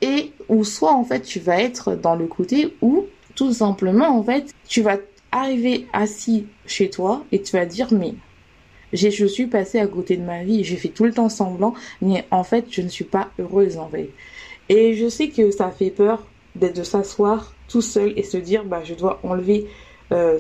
et 0.01 0.33
ou 0.49 0.65
soit 0.65 0.93
en 0.93 1.05
fait 1.05 1.21
tu 1.21 1.39
vas 1.39 1.61
être 1.61 1.95
dans 1.95 2.15
le 2.17 2.27
côté 2.27 2.75
où 2.81 3.05
tout 3.35 3.53
simplement 3.53 4.09
en 4.09 4.23
fait 4.23 4.53
tu 4.67 4.83
vas 4.83 4.97
arriver 5.31 5.87
assis 5.93 6.47
chez 6.67 6.91
toi 6.91 7.25
et 7.33 7.43
tu 7.43 7.53
vas 7.53 7.67
dire 7.67 7.89
mais 7.93 8.15
je 8.93 9.27
suis 9.27 9.47
passé 9.47 9.79
à 9.79 9.87
côté 9.87 10.17
de 10.17 10.23
ma 10.23 10.43
vie, 10.43 10.65
j'ai 10.65 10.77
fait 10.77 10.89
tout 10.89 11.05
le 11.05 11.13
temps 11.13 11.29
semblant 11.29 11.75
mais 12.01 12.25
en 12.31 12.45
fait 12.45 12.67
je 12.71 12.81
ne 12.83 12.89
suis 12.89 13.05
pas 13.05 13.31
heureuse 13.39 13.77
en 13.77 13.89
fait. 13.89 14.11
Et 14.69 14.95
je 14.95 15.09
sais 15.09 15.29
que 15.29 15.51
ça 15.51 15.71
fait 15.71 15.91
peur 15.91 16.27
d'être 16.55 16.77
de 16.77 16.83
s'asseoir 16.83 17.55
tout 17.69 17.83
seul 17.83 18.13
et 18.17 18.23
se 18.23 18.37
dire 18.37 18.65
bah 18.65 18.83
je 18.85 18.95
dois 18.95 19.21
enlever 19.23 19.67
euh, 20.13 20.39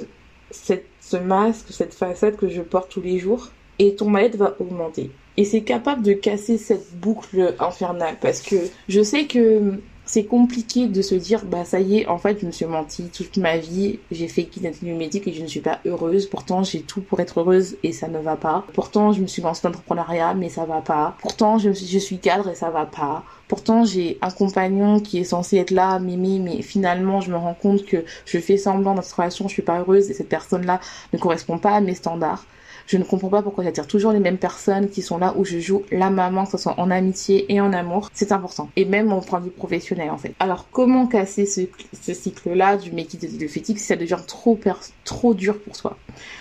ce 0.50 1.16
masque, 1.16 1.66
cette 1.70 1.94
façade 1.94 2.36
que 2.36 2.48
je 2.48 2.62
porte 2.62 2.90
tous 2.90 3.02
les 3.02 3.18
jours 3.18 3.50
et 3.78 3.94
ton 3.94 4.08
mal-être 4.08 4.36
va 4.36 4.56
augmenter. 4.58 5.10
Et 5.36 5.44
c'est 5.44 5.62
capable 5.62 6.02
de 6.02 6.14
casser 6.14 6.56
cette 6.56 6.94
boucle 6.94 7.54
infernale 7.58 8.16
parce 8.20 8.40
que 8.40 8.56
je 8.88 9.02
sais 9.02 9.26
que 9.26 9.74
c'est 10.06 10.24
compliqué 10.24 10.86
de 10.86 11.02
se 11.02 11.14
dire 11.14 11.44
bah 11.44 11.64
ça 11.64 11.80
y 11.80 11.98
est 11.98 12.06
en 12.06 12.18
fait 12.18 12.40
je 12.40 12.46
me 12.46 12.52
suis 12.52 12.64
menti 12.64 13.10
toute 13.12 13.36
ma 13.36 13.58
vie 13.58 13.98
j'ai 14.10 14.28
fait 14.28 14.44
quitter 14.44 14.72
médic 14.82 15.26
et 15.26 15.32
je 15.32 15.42
ne 15.42 15.46
suis 15.46 15.60
pas 15.60 15.80
heureuse. 15.84 16.26
Pourtant 16.26 16.62
j'ai 16.62 16.80
tout 16.80 17.00
pour 17.00 17.20
être 17.20 17.40
heureuse 17.40 17.76
et 17.82 17.92
ça 17.92 18.08
ne 18.08 18.18
va 18.18 18.36
pas. 18.36 18.64
Pourtant 18.72 19.12
je 19.12 19.20
me 19.20 19.26
suis 19.26 19.42
lancée 19.42 19.62
dans 19.62 19.70
l'entrepreneuriat 19.70 20.34
mais 20.34 20.48
ça 20.48 20.64
va 20.64 20.80
pas. 20.80 21.16
Pourtant 21.20 21.58
je, 21.58 21.72
suis 21.72 22.18
cadre 22.18 22.48
et 22.48 22.54
ça 22.54 22.70
va 22.70 22.86
pas. 22.86 23.24
Pourtant 23.48 23.84
j'ai 23.84 24.18
un 24.22 24.30
compagnon 24.30 25.00
qui 25.00 25.18
est 25.18 25.24
censé 25.24 25.56
être 25.58 25.70
là 25.70 25.98
Mimi 25.98 26.40
mais 26.40 26.62
finalement 26.62 27.20
je 27.20 27.30
me 27.30 27.36
rends 27.36 27.54
compte 27.54 27.84
que 27.84 28.04
je 28.24 28.38
fais 28.38 28.56
semblant 28.56 28.94
dans 28.94 29.02
cette 29.02 29.14
relation 29.14 29.48
je 29.48 29.52
suis 29.54 29.62
pas 29.62 29.80
heureuse 29.80 30.10
et 30.10 30.14
cette 30.14 30.28
personne 30.28 30.66
là 30.66 30.80
ne 31.12 31.18
correspond 31.18 31.58
pas 31.58 31.72
à 31.72 31.80
mes 31.80 31.94
standards 31.94 32.44
je 32.86 32.96
ne 32.96 33.04
comprends 33.04 33.28
pas 33.28 33.42
pourquoi 33.42 33.64
j'attire 33.64 33.86
toujours 33.86 34.12
les 34.12 34.20
mêmes 34.20 34.38
personnes 34.38 34.88
qui 34.88 35.02
sont 35.02 35.18
là 35.18 35.34
où 35.36 35.44
je 35.44 35.58
joue 35.58 35.82
la 35.90 36.10
maman, 36.10 36.44
que 36.44 36.52
ce 36.52 36.58
soit 36.58 36.78
en 36.78 36.90
amitié 36.90 37.52
et 37.52 37.60
en 37.60 37.72
amour. 37.72 38.10
C'est 38.14 38.32
important. 38.32 38.70
Et 38.76 38.84
même 38.84 39.12
au 39.12 39.20
point 39.20 39.40
de 39.40 39.46
vue 39.46 39.50
professionnel, 39.50 40.10
en 40.10 40.18
fait. 40.18 40.34
Alors, 40.38 40.68
comment 40.70 41.06
casser 41.06 41.46
ce, 41.46 42.14
cycle-là 42.14 42.76
du 42.76 42.92
make 42.92 43.14
it 43.14 43.38
de 43.38 43.46
fétiche 43.48 43.78
si 43.78 43.84
ça 43.84 43.96
devient 43.96 44.18
trop, 44.26 44.58
trop 45.04 45.34
dur 45.34 45.58
pour 45.58 45.74
soi? 45.74 45.96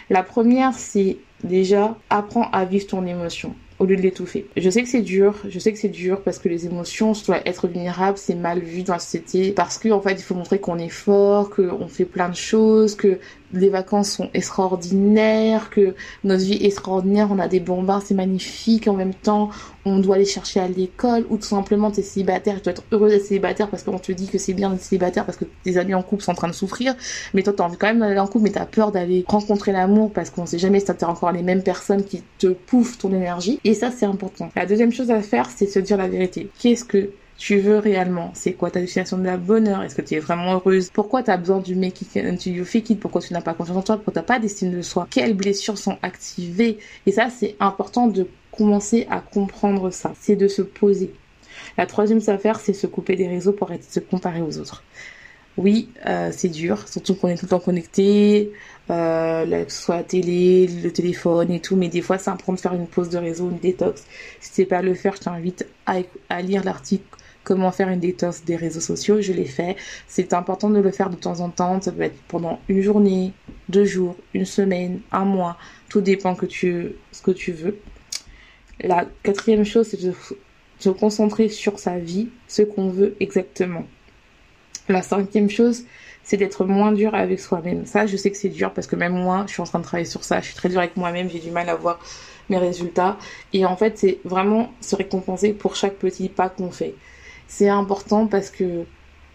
La 0.09 0.23
première, 0.23 0.73
c'est 0.75 1.17
déjà 1.43 1.97
apprends 2.09 2.49
à 2.51 2.65
vivre 2.65 2.87
ton 2.87 3.05
émotion 3.05 3.55
au 3.79 3.85
lieu 3.85 3.95
de 3.95 4.01
l'étouffer. 4.01 4.47
Je 4.55 4.69
sais 4.69 4.83
que 4.83 4.89
c'est 4.89 5.01
dur, 5.01 5.35
je 5.47 5.59
sais 5.59 5.73
que 5.73 5.77
c'est 5.77 5.89
dur 5.89 6.21
parce 6.21 6.39
que 6.39 6.47
les 6.47 6.65
émotions, 6.65 7.13
soit 7.13 7.45
être 7.47 7.67
vulnérable, 7.67 8.17
c'est 8.17 8.35
mal 8.35 8.59
vu 8.59 8.83
dans 8.83 8.93
la 8.93 8.99
société 8.99 9.51
parce 9.51 9.77
qu'en 9.77 9.97
en 9.97 10.01
fait, 10.01 10.13
il 10.13 10.21
faut 10.21 10.35
montrer 10.35 10.59
qu'on 10.59 10.77
est 10.77 10.89
fort, 10.89 11.49
qu'on 11.49 11.87
fait 11.87 12.05
plein 12.05 12.29
de 12.29 12.35
choses, 12.35 12.95
que 12.95 13.19
les 13.53 13.69
vacances 13.69 14.09
sont 14.09 14.29
extraordinaires, 14.33 15.69
que 15.69 15.95
notre 16.23 16.43
vie 16.43 16.53
est 16.53 16.65
extraordinaire, 16.65 17.29
on 17.31 17.39
a 17.39 17.47
des 17.47 17.59
bombardements, 17.59 18.05
c'est 18.05 18.15
magnifique, 18.15 18.87
en 18.87 18.93
même 18.93 19.13
temps, 19.13 19.49
on 19.85 19.99
doit 19.99 20.15
aller 20.15 20.25
chercher 20.25 20.59
à 20.59 20.67
l'école, 20.67 21.25
ou 21.29 21.37
tout 21.37 21.43
simplement 21.43 21.91
t'es 21.91 22.01
célibataire, 22.01 22.55
tu 22.55 22.63
dois 22.63 22.71
être 22.71 22.83
heureux 22.91 23.09
d'être 23.09 23.25
célibataire 23.25 23.69
parce 23.69 23.83
qu'on 23.83 23.99
te 23.99 24.11
dit 24.11 24.27
que 24.27 24.37
c'est 24.37 24.53
bien 24.53 24.71
d'être 24.71 24.81
célibataire 24.81 25.25
parce 25.25 25.37
que 25.37 25.45
tes 25.63 25.77
amis 25.77 25.93
en 25.93 26.01
couple 26.01 26.23
sont 26.23 26.31
en 26.31 26.35
train 26.35 26.47
de 26.47 26.53
souffrir, 26.53 26.95
mais 27.33 27.43
toi 27.43 27.53
t'as 27.55 27.63
envie 27.63 27.77
quand 27.77 27.87
même 27.87 27.99
d'aller 27.99 28.19
en 28.19 28.27
couple, 28.27 28.45
mais 28.45 28.51
t'as 28.51 28.65
peur 28.65 28.91
d'aller 28.91 29.23
rencontrer 29.27 29.71
l'amour 29.71 30.11
parce 30.11 30.29
qu'on 30.29 30.45
sait 30.45 30.59
jamais 30.59 30.79
si 30.79 30.85
t'as 30.85 31.07
encore 31.07 31.31
les 31.31 31.43
mêmes 31.43 31.63
personnes 31.63 32.03
qui 32.03 32.23
te 32.39 32.47
pouffent 32.47 32.97
ton 32.97 33.13
énergie, 33.13 33.59
et 33.63 33.73
ça 33.73 33.91
c'est 33.91 34.05
important. 34.05 34.49
La 34.55 34.65
deuxième 34.65 34.91
chose 34.91 35.11
à 35.11 35.21
faire, 35.21 35.49
c'est 35.55 35.67
se 35.67 35.79
dire 35.79 35.97
la 35.97 36.07
vérité. 36.07 36.49
Qu'est-ce 36.59 36.85
que 36.85 37.11
tu 37.37 37.59
veux 37.59 37.79
réellement 37.79 38.31
C'est 38.33 38.53
quoi 38.53 38.71
ta 38.71 38.79
destination 38.79 39.17
de 39.17 39.25
la 39.25 39.37
bonheur 39.37 39.83
Est-ce 39.83 39.95
que 39.95 40.01
tu 40.01 40.15
es 40.15 40.19
vraiment 40.19 40.53
heureuse? 40.53 40.89
Pourquoi 40.89 41.21
tu 41.21 41.31
as 41.31 41.37
besoin 41.37 41.59
du 41.59 41.75
make 41.75 42.01
it 42.01 42.15
until 42.17 42.55
you 42.55 42.65
fake 42.65 42.91
it? 42.91 42.99
Pourquoi 42.99 43.21
tu 43.21 43.33
n'as 43.33 43.41
pas 43.41 43.53
confiance 43.53 43.77
en 43.77 43.81
toi? 43.81 43.95
Pourquoi 43.97 44.13
tu 44.13 44.19
n'as 44.19 44.23
pas 44.23 44.39
d'estime 44.39 44.71
de 44.71 44.81
soi? 44.81 45.07
Quelles 45.09 45.33
blessures 45.33 45.77
sont 45.77 45.97
activées? 46.01 46.77
Et 47.05 47.11
ça, 47.11 47.29
c'est 47.29 47.55
important 47.59 48.07
de 48.07 48.27
commencer 48.51 49.05
à 49.09 49.19
comprendre 49.19 49.89
ça. 49.89 50.13
C'est 50.19 50.37
de 50.37 50.47
se 50.47 50.61
poser. 50.61 51.13
La 51.77 51.85
troisième 51.85 52.21
affaire, 52.27 52.59
c'est 52.59 52.73
se 52.73 52.87
couper 52.87 53.15
des 53.15 53.27
réseaux 53.27 53.51
pour 53.51 53.67
arrêter 53.67 53.87
de 53.87 53.91
se 53.91 53.99
comparer 53.99 54.41
aux 54.41 54.57
autres. 54.57 54.83
Oui, 55.57 55.89
euh, 56.05 56.31
c'est 56.33 56.49
dur, 56.49 56.85
surtout 56.87 57.15
qu'on 57.15 57.29
est 57.29 57.35
tout 57.37 57.45
le 57.45 57.51
temps 57.51 57.59
connecté, 57.59 58.51
euh, 58.89 59.63
soit 59.69 59.97
la 59.97 60.03
télé, 60.03 60.67
le 60.67 60.91
téléphone 60.91 61.49
et 61.49 61.61
tout, 61.61 61.77
mais 61.77 61.87
des 61.87 62.01
fois 62.01 62.17
c'est 62.17 62.29
important 62.29 62.53
de 62.53 62.59
faire 62.59 62.73
une 62.73 62.87
pause 62.87 63.07
de 63.07 63.17
réseau, 63.17 63.49
une 63.49 63.59
détox. 63.59 64.01
Si 64.41 64.49
c'est 64.51 64.65
pas 64.65 64.81
le 64.81 64.93
faire, 64.93 65.15
je 65.15 65.21
t'invite 65.21 65.65
à 65.85 66.41
lire 66.41 66.61
l'article 66.65 67.05
comment 67.45 67.71
faire 67.71 67.87
une 67.87 68.01
détox 68.01 68.43
des 68.43 68.57
réseaux 68.57 68.81
sociaux, 68.81 69.21
je 69.21 69.31
l'ai 69.31 69.45
fait. 69.45 69.77
C'est 70.07 70.33
important 70.33 70.69
de 70.69 70.79
le 70.79 70.91
faire 70.91 71.09
de 71.09 71.15
temps 71.15 71.39
en 71.39 71.49
temps, 71.49 71.79
ça 71.79 71.93
peut 71.93 72.01
être 72.01 72.21
pendant 72.27 72.59
une 72.67 72.81
journée, 72.81 73.31
deux 73.69 73.85
jours, 73.85 74.17
une 74.33 74.45
semaine, 74.45 74.99
un 75.13 75.23
mois, 75.23 75.57
tout 75.87 76.01
dépend 76.01 76.35
que 76.35 76.45
tu, 76.45 76.95
ce 77.13 77.21
que 77.21 77.31
tu 77.31 77.53
veux. 77.53 77.77
La 78.81 79.05
quatrième 79.23 79.63
chose, 79.63 79.87
c'est 79.87 80.01
de 80.01 80.13
se 80.79 80.89
concentrer 80.89 81.47
sur 81.47 81.79
sa 81.79 81.97
vie, 81.97 82.27
ce 82.49 82.63
qu'on 82.63 82.89
veut 82.89 83.15
exactement. 83.21 83.85
La 84.89 85.01
cinquième 85.01 85.49
chose, 85.49 85.83
c'est 86.23 86.37
d'être 86.37 86.65
moins 86.65 86.91
dur 86.91 87.15
avec 87.15 87.39
soi-même. 87.39 87.85
Ça, 87.85 88.07
je 88.07 88.17
sais 88.17 88.31
que 88.31 88.37
c'est 88.37 88.49
dur 88.49 88.73
parce 88.73 88.87
que 88.87 88.95
même 88.95 89.13
moi, 89.13 89.45
je 89.47 89.53
suis 89.53 89.61
en 89.61 89.65
train 89.65 89.79
de 89.79 89.83
travailler 89.83 90.09
sur 90.09 90.23
ça. 90.23 90.41
Je 90.41 90.47
suis 90.47 90.55
très 90.55 90.69
dur 90.69 90.79
avec 90.79 90.97
moi-même. 90.97 91.29
J'ai 91.29 91.39
du 91.39 91.51
mal 91.51 91.69
à 91.69 91.75
voir 91.75 91.99
mes 92.49 92.57
résultats. 92.57 93.17
Et 93.53 93.65
en 93.65 93.77
fait, 93.77 93.97
c'est 93.97 94.19
vraiment 94.25 94.71
se 94.81 94.95
récompenser 94.95 95.53
pour 95.53 95.75
chaque 95.75 95.95
petit 95.95 96.29
pas 96.29 96.49
qu'on 96.49 96.71
fait 96.71 96.95
c'est 97.47 97.69
important 97.69 98.27
parce 98.27 98.49
que 98.49 98.85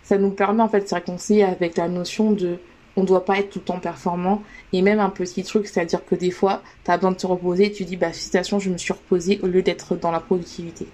ça 0.03 0.19
nous 0.19 0.31
permet 0.31 0.63
en 0.63 0.69
fait 0.69 0.81
de 0.81 0.87
se 0.87 0.95
réconcilier 0.95 1.43
avec 1.43 1.77
la 1.77 1.89
notion 1.89 2.33
de 2.33 2.59
on 2.97 3.05
doit 3.05 3.25
pas 3.25 3.39
être 3.39 3.51
tout 3.51 3.61
le 3.61 3.65
temps 3.65 3.79
performant. 3.79 4.43
Et 4.73 4.83
même 4.83 4.99
un 4.99 5.11
petit 5.11 5.45
truc 5.45 5.67
c'est 5.67 5.81
à 5.81 5.85
dire 5.85 6.05
que 6.05 6.15
des 6.15 6.31
fois 6.31 6.63
tu 6.85 6.91
as 6.91 6.97
besoin 6.97 7.13
de 7.13 7.17
te 7.17 7.27
reposer 7.27 7.67
et 7.67 7.73
tu 7.73 7.85
dis 7.85 7.97
bah 7.97 8.09
félicitations 8.09 8.59
je 8.59 8.71
me 8.71 8.79
suis 8.79 8.93
reposée 8.93 9.39
au 9.43 9.47
lieu 9.47 9.63
d'être 9.63 9.97
dans 9.97 10.11
la 10.11 10.21
productivité. 10.21 10.87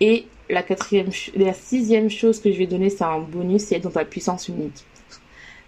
Et 0.00 0.26
la 0.50 0.62
quatrième 0.62 1.10
la 1.36 1.52
sixième 1.52 2.10
chose 2.10 2.40
que 2.40 2.52
je 2.52 2.58
vais 2.58 2.66
donner 2.66 2.90
c'est 2.90 3.04
un 3.04 3.20
bonus 3.20 3.62
c'est 3.62 3.76
être 3.76 3.84
dans 3.84 3.90
ta 3.90 4.04
puissance 4.04 4.48
unique. 4.48 4.84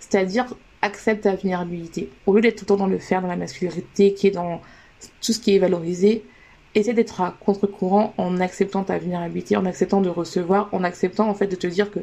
C'est 0.00 0.16
à 0.16 0.24
dire 0.24 0.46
accepte 0.82 1.22
ta 1.22 1.34
vulnérabilité. 1.34 2.10
Au 2.26 2.34
lieu 2.34 2.42
d'être 2.42 2.56
tout 2.56 2.64
le 2.64 2.68
temps 2.68 2.76
dans 2.76 2.86
le 2.86 2.98
faire 2.98 3.22
dans 3.22 3.28
la 3.28 3.36
masculinité 3.36 4.12
qui 4.12 4.26
est 4.26 4.32
dans 4.32 4.60
tout 5.22 5.32
ce 5.32 5.38
qui 5.38 5.54
est 5.54 5.58
valorisé 5.58 6.24
essaie 6.74 6.94
d'être 6.94 7.20
à 7.20 7.36
contre-courant 7.40 8.14
en 8.18 8.40
acceptant 8.40 8.84
ta 8.84 8.98
vulnérabilité, 8.98 9.56
en 9.56 9.66
acceptant 9.66 10.00
de 10.00 10.08
recevoir, 10.08 10.68
en 10.72 10.84
acceptant 10.84 11.28
en 11.28 11.34
fait 11.34 11.46
de 11.46 11.56
te 11.56 11.66
dire 11.66 11.90
que 11.90 12.00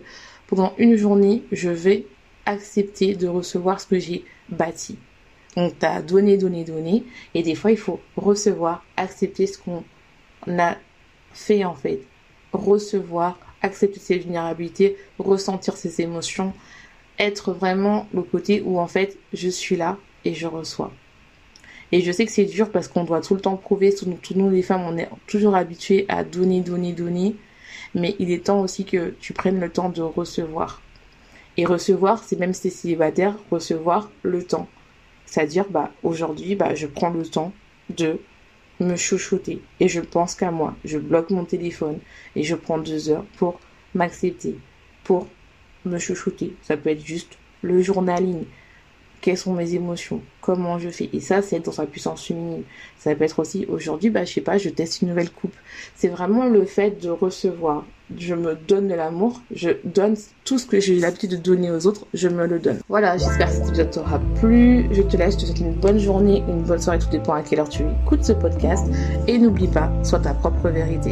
pendant 0.48 0.74
une 0.78 0.96
journée, 0.96 1.44
je 1.52 1.70
vais 1.70 2.06
accepter 2.46 3.16
de 3.16 3.28
recevoir 3.28 3.80
ce 3.80 3.88
que 3.88 4.00
j'ai 4.00 4.26
bâti. 4.50 4.98
Donc 5.56 5.78
t'as 5.80 6.02
donné, 6.02 6.38
donné, 6.38 6.64
donné, 6.64 7.04
et 7.34 7.44
des 7.44 7.56
fois 7.56 7.72
il 7.72 7.78
faut 7.78 8.00
recevoir, 8.16 8.84
accepter 8.98 9.48
ce 9.48 9.58
qu'on 9.58 9.84
a 10.48 10.78
fait 11.34 11.66
en 11.66 11.76
fait, 11.76 12.02
recevoir, 12.54 13.38
accepter 13.62 14.00
ses 14.00 14.18
vulnérabilités, 14.18 14.98
ressentir 15.20 15.76
ses 15.76 16.02
émotions, 16.02 16.54
être 17.20 17.54
vraiment 17.54 18.08
le 18.14 18.24
côté 18.24 18.62
où 18.66 18.80
en 18.80 18.88
fait 18.88 19.18
je 19.34 19.50
suis 19.50 19.76
là 19.76 19.98
et 20.26 20.34
je 20.34 20.48
reçois. 20.48 20.92
Et 21.92 22.02
je 22.02 22.12
sais 22.12 22.26
que 22.26 22.32
c'est 22.32 22.46
dur 22.46 22.72
parce 22.72 22.88
qu'on 22.88 23.04
doit 23.04 23.22
tout 23.22 23.36
le 23.36 23.42
temps 23.42 23.58
prouver, 23.58 23.94
tous 23.94 24.08
nous 24.36 24.50
les 24.50 24.62
femmes, 24.62 24.84
on 24.84 24.98
est 24.98 25.10
toujours 25.28 25.56
habitués 25.56 26.06
à 26.08 26.24
donner, 26.24 26.62
donner, 26.62 26.94
donner. 26.94 27.36
Mais 27.96 28.16
il 28.20 28.32
est 28.32 28.46
temps 28.46 28.62
aussi 28.62 28.86
que 28.86 29.14
tu 29.20 29.34
prennes 29.34 29.60
le 29.60 29.70
temps 29.70 29.90
de 29.90 30.02
recevoir. 30.02 30.82
Et 31.58 31.66
recevoir, 31.66 32.24
c'est 32.24 32.40
même 32.40 32.54
si 32.54 32.68
es 32.68 32.72
célibataire, 32.72 33.36
recevoir 33.52 34.10
le 34.24 34.44
temps. 34.44 34.68
C'est-à-dire, 35.26 35.66
bah, 35.70 35.92
aujourd'hui, 36.02 36.56
bah, 36.56 36.76
je 36.76 36.88
prends 36.88 37.10
le 37.10 37.26
temps 37.26 37.52
de 37.90 38.20
me 38.80 38.96
chouchouter. 38.96 39.62
Et 39.80 39.88
je 39.88 40.00
pense 40.00 40.36
qu'à 40.36 40.52
moi. 40.52 40.76
Je 40.86 40.98
bloque 40.98 41.30
mon 41.30 41.46
téléphone 41.46 42.00
et 42.36 42.44
je 42.44 42.56
prends 42.56 42.78
deux 42.78 43.10
heures 43.10 43.26
pour 43.38 43.60
m'accepter, 43.94 44.58
pour 45.04 45.28
me 45.86 45.98
chouchouter. 45.98 46.56
Ça 46.62 46.78
peut 46.78 46.90
être 46.90 47.06
juste 47.06 47.38
le 47.62 47.82
journaling, 47.82 48.46
quelles 49.22 49.38
sont 49.38 49.54
mes 49.54 49.76
émotions, 49.76 50.22
comment 50.42 50.80
je 50.80 50.90
fais. 50.90 51.10
Et 51.14 51.20
ça, 51.20 51.42
c'est 51.42 51.60
dans 51.60 51.72
sa 51.72 51.86
puissance 51.86 52.26
féminine. 52.26 52.64
Ça 52.98 53.16
peut 53.16 53.24
être 53.24 53.40
aussi, 53.40 53.66
aujourd'hui, 53.70 54.10
bah, 54.10 54.26
je 54.26 54.34
sais 54.34 54.42
pas, 54.42 54.58
je 54.58 54.70
teste 54.70 55.02
une 55.02 55.10
nouvelle 55.10 55.30
coupe. 55.30 55.54
C'est 55.96 56.08
vraiment 56.08 56.46
le 56.46 56.66
fait 56.66 57.02
de 57.02 57.10
recevoir. 57.10 57.86
Je 58.18 58.36
me 58.36 58.56
donne 58.68 58.90
de 58.90 58.94
l'amour, 58.94 59.42
je 59.56 59.70
donne 59.86 60.18
tout 60.44 60.58
ce 60.58 60.66
que 60.66 60.82
j'ai 60.82 60.96
l'habitude 61.00 61.32
de 61.32 61.38
donner 61.38 61.72
aux 61.72 61.88
autres, 61.88 62.06
je 62.14 62.28
me 62.28 62.46
le 62.46 62.60
donne. 62.60 62.82
Voilà, 62.90 63.18
j'espère 63.18 63.48
que 63.48 63.54
cet 63.54 63.68
épisode 63.68 63.92
t'aura 63.92 64.20
plu. 64.42 64.86
Je 64.92 65.02
te 65.02 65.16
laisse, 65.16 65.36
je 65.36 65.40
te 65.40 65.46
souhaite 65.46 65.60
une 65.60 65.76
bonne 65.76 65.98
journée, 65.98 66.44
une 66.50 66.64
bonne 66.64 66.82
soirée, 66.82 67.00
tout 67.00 67.10
dépend 67.10 67.34
à 67.34 67.42
quelle 67.42 67.62
heure 67.62 67.70
tu 67.70 67.84
écoutes 68.04 68.26
ce 68.26 68.34
podcast. 68.34 68.86
Et 69.28 69.38
n'oublie 69.38 69.70
pas, 69.70 69.90
sois 70.04 70.20
ta 70.20 70.34
propre 70.34 70.68
vérité. 70.68 71.12